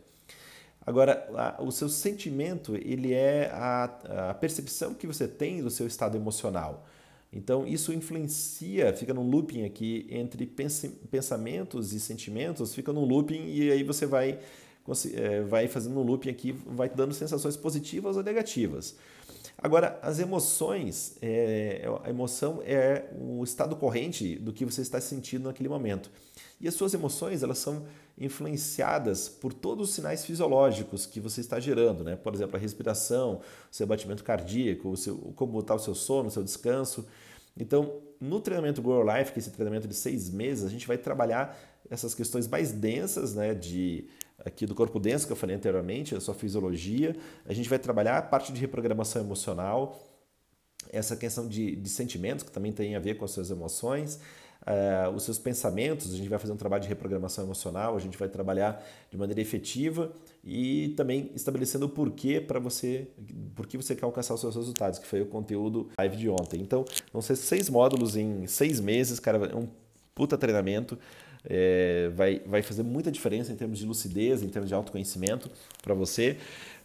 Agora, 0.85 1.27
a, 1.33 1.63
o 1.63 1.71
seu 1.71 1.89
sentimento 1.89 2.75
ele 2.75 3.12
é 3.12 3.50
a, 3.51 4.29
a, 4.29 4.33
percepção 4.35 4.93
que 4.93 5.07
você 5.07 5.27
tem 5.27 5.63
do 5.63 5.71
seu 5.71 5.88
estado 5.88 6.15
emocional. 6.15 6.88
Então 7.33 7.65
isso 7.65 7.91
influencia, 7.91 8.93
fica 8.93 9.13
num 9.13 9.27
looping 9.27 9.65
aqui 9.65 10.05
entre 10.09 10.45
pensamentos 10.45 11.91
e 11.91 12.00
sentimentos, 12.00 12.75
fica 12.75 12.93
num 12.93 13.03
looping 13.03 13.47
e 13.47 13.71
aí 13.71 13.83
você 13.83 14.05
vai 14.05 14.39
é, 15.15 15.41
vai 15.41 15.67
fazendo 15.67 16.00
um 16.00 16.03
looping 16.03 16.29
aqui, 16.29 16.51
vai 16.51 16.88
dando 16.88 17.13
sensações 17.13 17.57
positivas 17.57 18.15
ou 18.15 18.24
negativas. 18.24 18.95
Agora, 19.65 19.97
as 20.04 20.19
emoções, 20.19 21.17
é, 21.23 21.89
a 22.04 22.08
emoção 22.12 22.62
é 22.63 23.10
o 23.19 23.43
estado 23.43 23.75
corrente 23.75 24.36
do 24.36 24.54
que 24.54 24.63
você 24.63 24.84
está 24.84 25.01
sentindo 25.01 25.45
naquele 25.45 25.67
momento. 25.67 26.12
E 26.62 26.67
as 26.67 26.75
suas 26.75 26.93
emoções, 26.93 27.41
elas 27.41 27.58
são 27.58 27.84
influenciadas 28.15 29.28
por 29.28 29.51
todos 29.51 29.89
os 29.89 29.95
sinais 29.95 30.23
fisiológicos 30.23 31.08
que 31.08 31.19
você 31.19 31.41
está 31.41 31.60
gerando, 31.60 32.04
né? 32.04 32.15
Por 32.15 32.36
exemplo, 32.36 32.56
a 32.56 32.60
respiração, 32.60 33.41
o 33.71 33.75
seu 33.75 33.88
batimento 33.88 34.23
cardíaco, 34.23 34.88
o 34.88 34.95
seu, 34.95 35.17
como 35.36 35.60
está 35.60 35.73
o 35.73 35.80
seu 35.80 35.95
sono, 35.95 36.28
o 36.28 36.32
seu 36.32 36.43
descanso. 36.43 37.04
Então, 37.58 38.04
no 38.21 38.39
treinamento 38.39 38.84
Grow 38.84 39.01
Life, 39.01 39.32
que 39.32 39.39
é 39.39 39.41
esse 39.41 39.49
treinamento 39.49 39.88
de 39.88 39.95
seis 39.95 40.30
meses, 40.30 40.63
a 40.63 40.69
gente 40.69 40.86
vai 40.86 40.99
trabalhar 40.99 41.58
essas 41.89 42.13
questões 42.13 42.47
mais 42.47 42.71
densas, 42.71 43.34
né? 43.34 43.56
De 43.56 44.08
aqui 44.45 44.65
do 44.65 44.75
corpo 44.75 44.99
denso 44.99 45.25
que 45.25 45.34
eu 45.34 45.38
falei 45.38 45.55
anteriormente, 45.55 46.15
a 46.15 46.21
sua 46.21 46.36
fisiologia. 46.36 47.15
A 47.45 47.53
gente 47.53 47.67
vai 47.67 47.79
trabalhar 47.79 48.17
a 48.17 48.21
parte 48.21 48.53
de 48.53 48.62
reprogramação 48.62 49.21
emocional, 49.21 49.99
essa 50.91 51.15
questão 51.17 51.47
de, 51.47 51.75
de 51.75 51.89
sentimentos, 51.89 52.43
que 52.43 52.51
também 52.51 52.71
tem 52.71 52.95
a 52.95 52.99
ver 52.99 53.15
com 53.15 53.25
as 53.25 53.31
suas 53.31 53.49
emoções. 53.49 54.19
Uh, 54.62 55.15
os 55.15 55.23
seus 55.23 55.38
pensamentos, 55.38 56.12
a 56.12 56.17
gente 56.17 56.27
vai 56.27 56.39
fazer 56.39 56.51
um 56.51 56.58
trabalho 56.58 56.81
de 56.81 56.89
reprogramação 56.89 57.43
emocional, 57.43 57.95
a 57.95 57.99
gente 57.99 58.17
vai 58.17 58.27
trabalhar 58.27 58.84
de 59.12 59.17
maneira 59.17 59.39
efetiva 59.39 60.12
e 60.43 60.89
também 60.97 61.29
estabelecendo 61.36 61.86
o 61.86 61.89
porquê 61.89 62.41
para 62.41 62.60
você, 62.60 63.08
por 63.53 63.67
que 63.67 63.77
você 63.77 63.95
quer 63.95 64.05
alcançar 64.05 64.34
os 64.34 64.41
seus 64.41 64.55
resultados, 64.55 64.97
que 64.97 65.05
foi 65.05 65.21
o 65.21 65.27
conteúdo 65.27 65.89
live 65.97 66.17
de 66.17 66.29
ontem. 66.29 66.62
Então, 66.62 66.84
vão 67.13 67.21
ser 67.21 67.36
seis 67.36 67.69
módulos 67.69 68.15
em 68.15 68.47
seis 68.47 68.79
meses, 68.79 69.19
cara, 69.19 69.45
é 69.45 69.55
um 69.55 69.67
puta 70.15 70.36
treinamento 70.36 70.97
é, 71.47 72.10
vai, 72.15 72.41
vai 72.45 72.62
fazer 72.62 72.84
muita 72.84 73.12
diferença 73.12 73.51
em 73.51 73.55
termos 73.55 73.79
de 73.79 73.86
lucidez, 73.86 74.41
em 74.41 74.49
termos 74.49 74.69
de 74.69 74.75
autoconhecimento 74.75 75.49
para 75.81 75.93
você. 75.93 76.38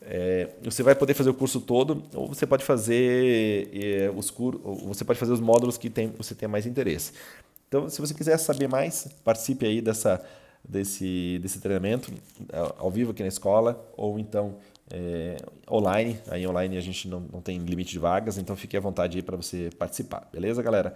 É, 0.02 0.48
você 0.62 0.82
vai 0.82 0.94
poder 0.94 1.14
fazer 1.14 1.30
o 1.30 1.34
curso 1.34 1.60
todo, 1.60 2.02
ou 2.14 2.28
você 2.28 2.46
pode 2.46 2.64
fazer 2.64 3.68
é, 3.72 4.10
os 4.14 4.30
cur... 4.30 4.58
você 4.86 5.04
pode 5.04 5.18
fazer 5.18 5.32
os 5.32 5.40
módulos 5.40 5.76
que 5.76 5.90
tem, 5.90 6.08
você 6.16 6.34
tem 6.34 6.48
mais 6.48 6.66
interesse. 6.66 7.12
Então, 7.68 7.88
se 7.88 8.00
você 8.00 8.14
quiser 8.14 8.36
saber 8.38 8.68
mais, 8.68 9.08
participe 9.24 9.64
aí 9.66 9.80
dessa, 9.80 10.24
desse, 10.66 11.38
desse 11.40 11.60
treinamento 11.60 12.12
ao 12.78 12.90
vivo 12.90 13.12
aqui 13.12 13.22
na 13.22 13.28
escola, 13.28 13.88
ou 13.96 14.18
então 14.18 14.56
é, 14.90 15.36
online. 15.70 16.18
Aí 16.28 16.46
online 16.46 16.76
a 16.76 16.80
gente 16.80 17.08
não, 17.08 17.20
não 17.20 17.40
tem 17.40 17.58
limite 17.58 17.92
de 17.92 17.98
vagas, 17.98 18.38
então 18.38 18.56
fique 18.56 18.76
à 18.76 18.80
vontade 18.80 19.18
aí 19.18 19.22
para 19.22 19.36
você 19.36 19.70
participar, 19.78 20.28
beleza, 20.32 20.62
galera? 20.62 20.94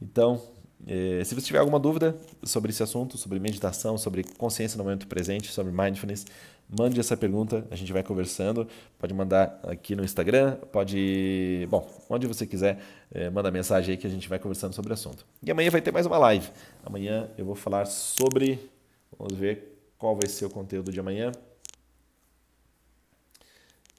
Então, 0.00 0.42
é, 0.86 1.22
se 1.24 1.34
você 1.34 1.46
tiver 1.46 1.58
alguma 1.60 1.78
dúvida 1.78 2.16
sobre 2.42 2.70
esse 2.70 2.82
assunto, 2.82 3.16
sobre 3.16 3.38
meditação, 3.38 3.96
sobre 3.96 4.24
consciência 4.24 4.76
no 4.76 4.82
momento 4.82 5.06
presente, 5.06 5.52
sobre 5.52 5.72
mindfulness, 5.72 6.26
mande 6.68 6.98
essa 6.98 7.16
pergunta, 7.16 7.66
a 7.70 7.76
gente 7.76 7.92
vai 7.92 8.02
conversando. 8.02 8.66
Pode 8.98 9.14
mandar 9.14 9.60
aqui 9.62 9.94
no 9.94 10.04
Instagram, 10.04 10.56
pode. 10.72 11.66
Bom, 11.70 11.88
onde 12.10 12.26
você 12.26 12.46
quiser, 12.46 12.80
é, 13.12 13.30
manda 13.30 13.50
mensagem 13.50 13.92
aí 13.92 13.96
que 13.96 14.06
a 14.06 14.10
gente 14.10 14.28
vai 14.28 14.38
conversando 14.38 14.74
sobre 14.74 14.90
o 14.90 14.94
assunto. 14.94 15.24
E 15.42 15.50
amanhã 15.50 15.70
vai 15.70 15.80
ter 15.80 15.92
mais 15.92 16.06
uma 16.06 16.18
live. 16.18 16.50
Amanhã 16.84 17.28
eu 17.38 17.44
vou 17.44 17.54
falar 17.54 17.86
sobre. 17.86 18.70
Vamos 19.16 19.34
ver 19.34 19.78
qual 19.96 20.16
vai 20.16 20.28
ser 20.28 20.46
o 20.46 20.50
conteúdo 20.50 20.90
de 20.90 20.98
amanhã. 20.98 21.30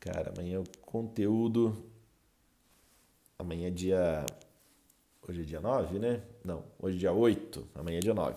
Cara, 0.01 0.33
amanhã 0.35 0.59
o 0.59 0.65
conteúdo. 0.81 1.77
Amanhã 3.39 3.67
é 3.67 3.71
dia 3.71 4.25
Hoje 5.25 5.39
é 5.39 5.45
dia 5.45 5.61
9, 5.61 5.99
né? 5.99 6.19
Não, 6.43 6.65
hoje 6.77 6.97
é 6.97 6.99
dia 6.99 7.13
8, 7.13 7.65
amanhã 7.75 7.97
é 7.97 8.01
dia 8.01 8.13
9. 8.13 8.33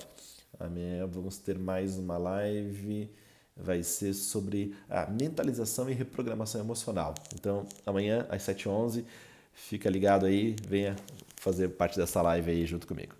Amanhã 0.61 1.05
vamos 1.05 1.37
ter 1.37 1.59
mais 1.59 1.99
uma 1.99 2.17
live, 2.17 3.11
vai 3.57 3.83
ser 3.83 4.15
sobre 4.15 4.73
a 4.89 5.05
mentalização 5.07 5.91
e 5.91 5.93
reprogramação 5.93 6.61
emocional. 6.61 7.13
Então, 7.35 7.67
amanhã 7.85 8.25
às 8.31 8.43
7h11, 8.43 9.05
fica 9.53 9.91
ligado 9.91 10.27
aí, 10.27 10.55
venha 10.65 10.95
fazer 11.35 11.71
parte 11.71 11.99
dessa 11.99 12.23
live 12.23 12.53
aí 12.53 12.65
junto 12.65 12.87
comigo. 12.87 13.17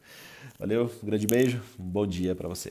Valeu, 0.61 0.89
um 1.03 1.07
grande 1.07 1.27
beijo, 1.27 1.61
um 1.77 1.85
bom 1.85 2.07
dia 2.07 2.37
para 2.37 2.47
você. 2.47 2.71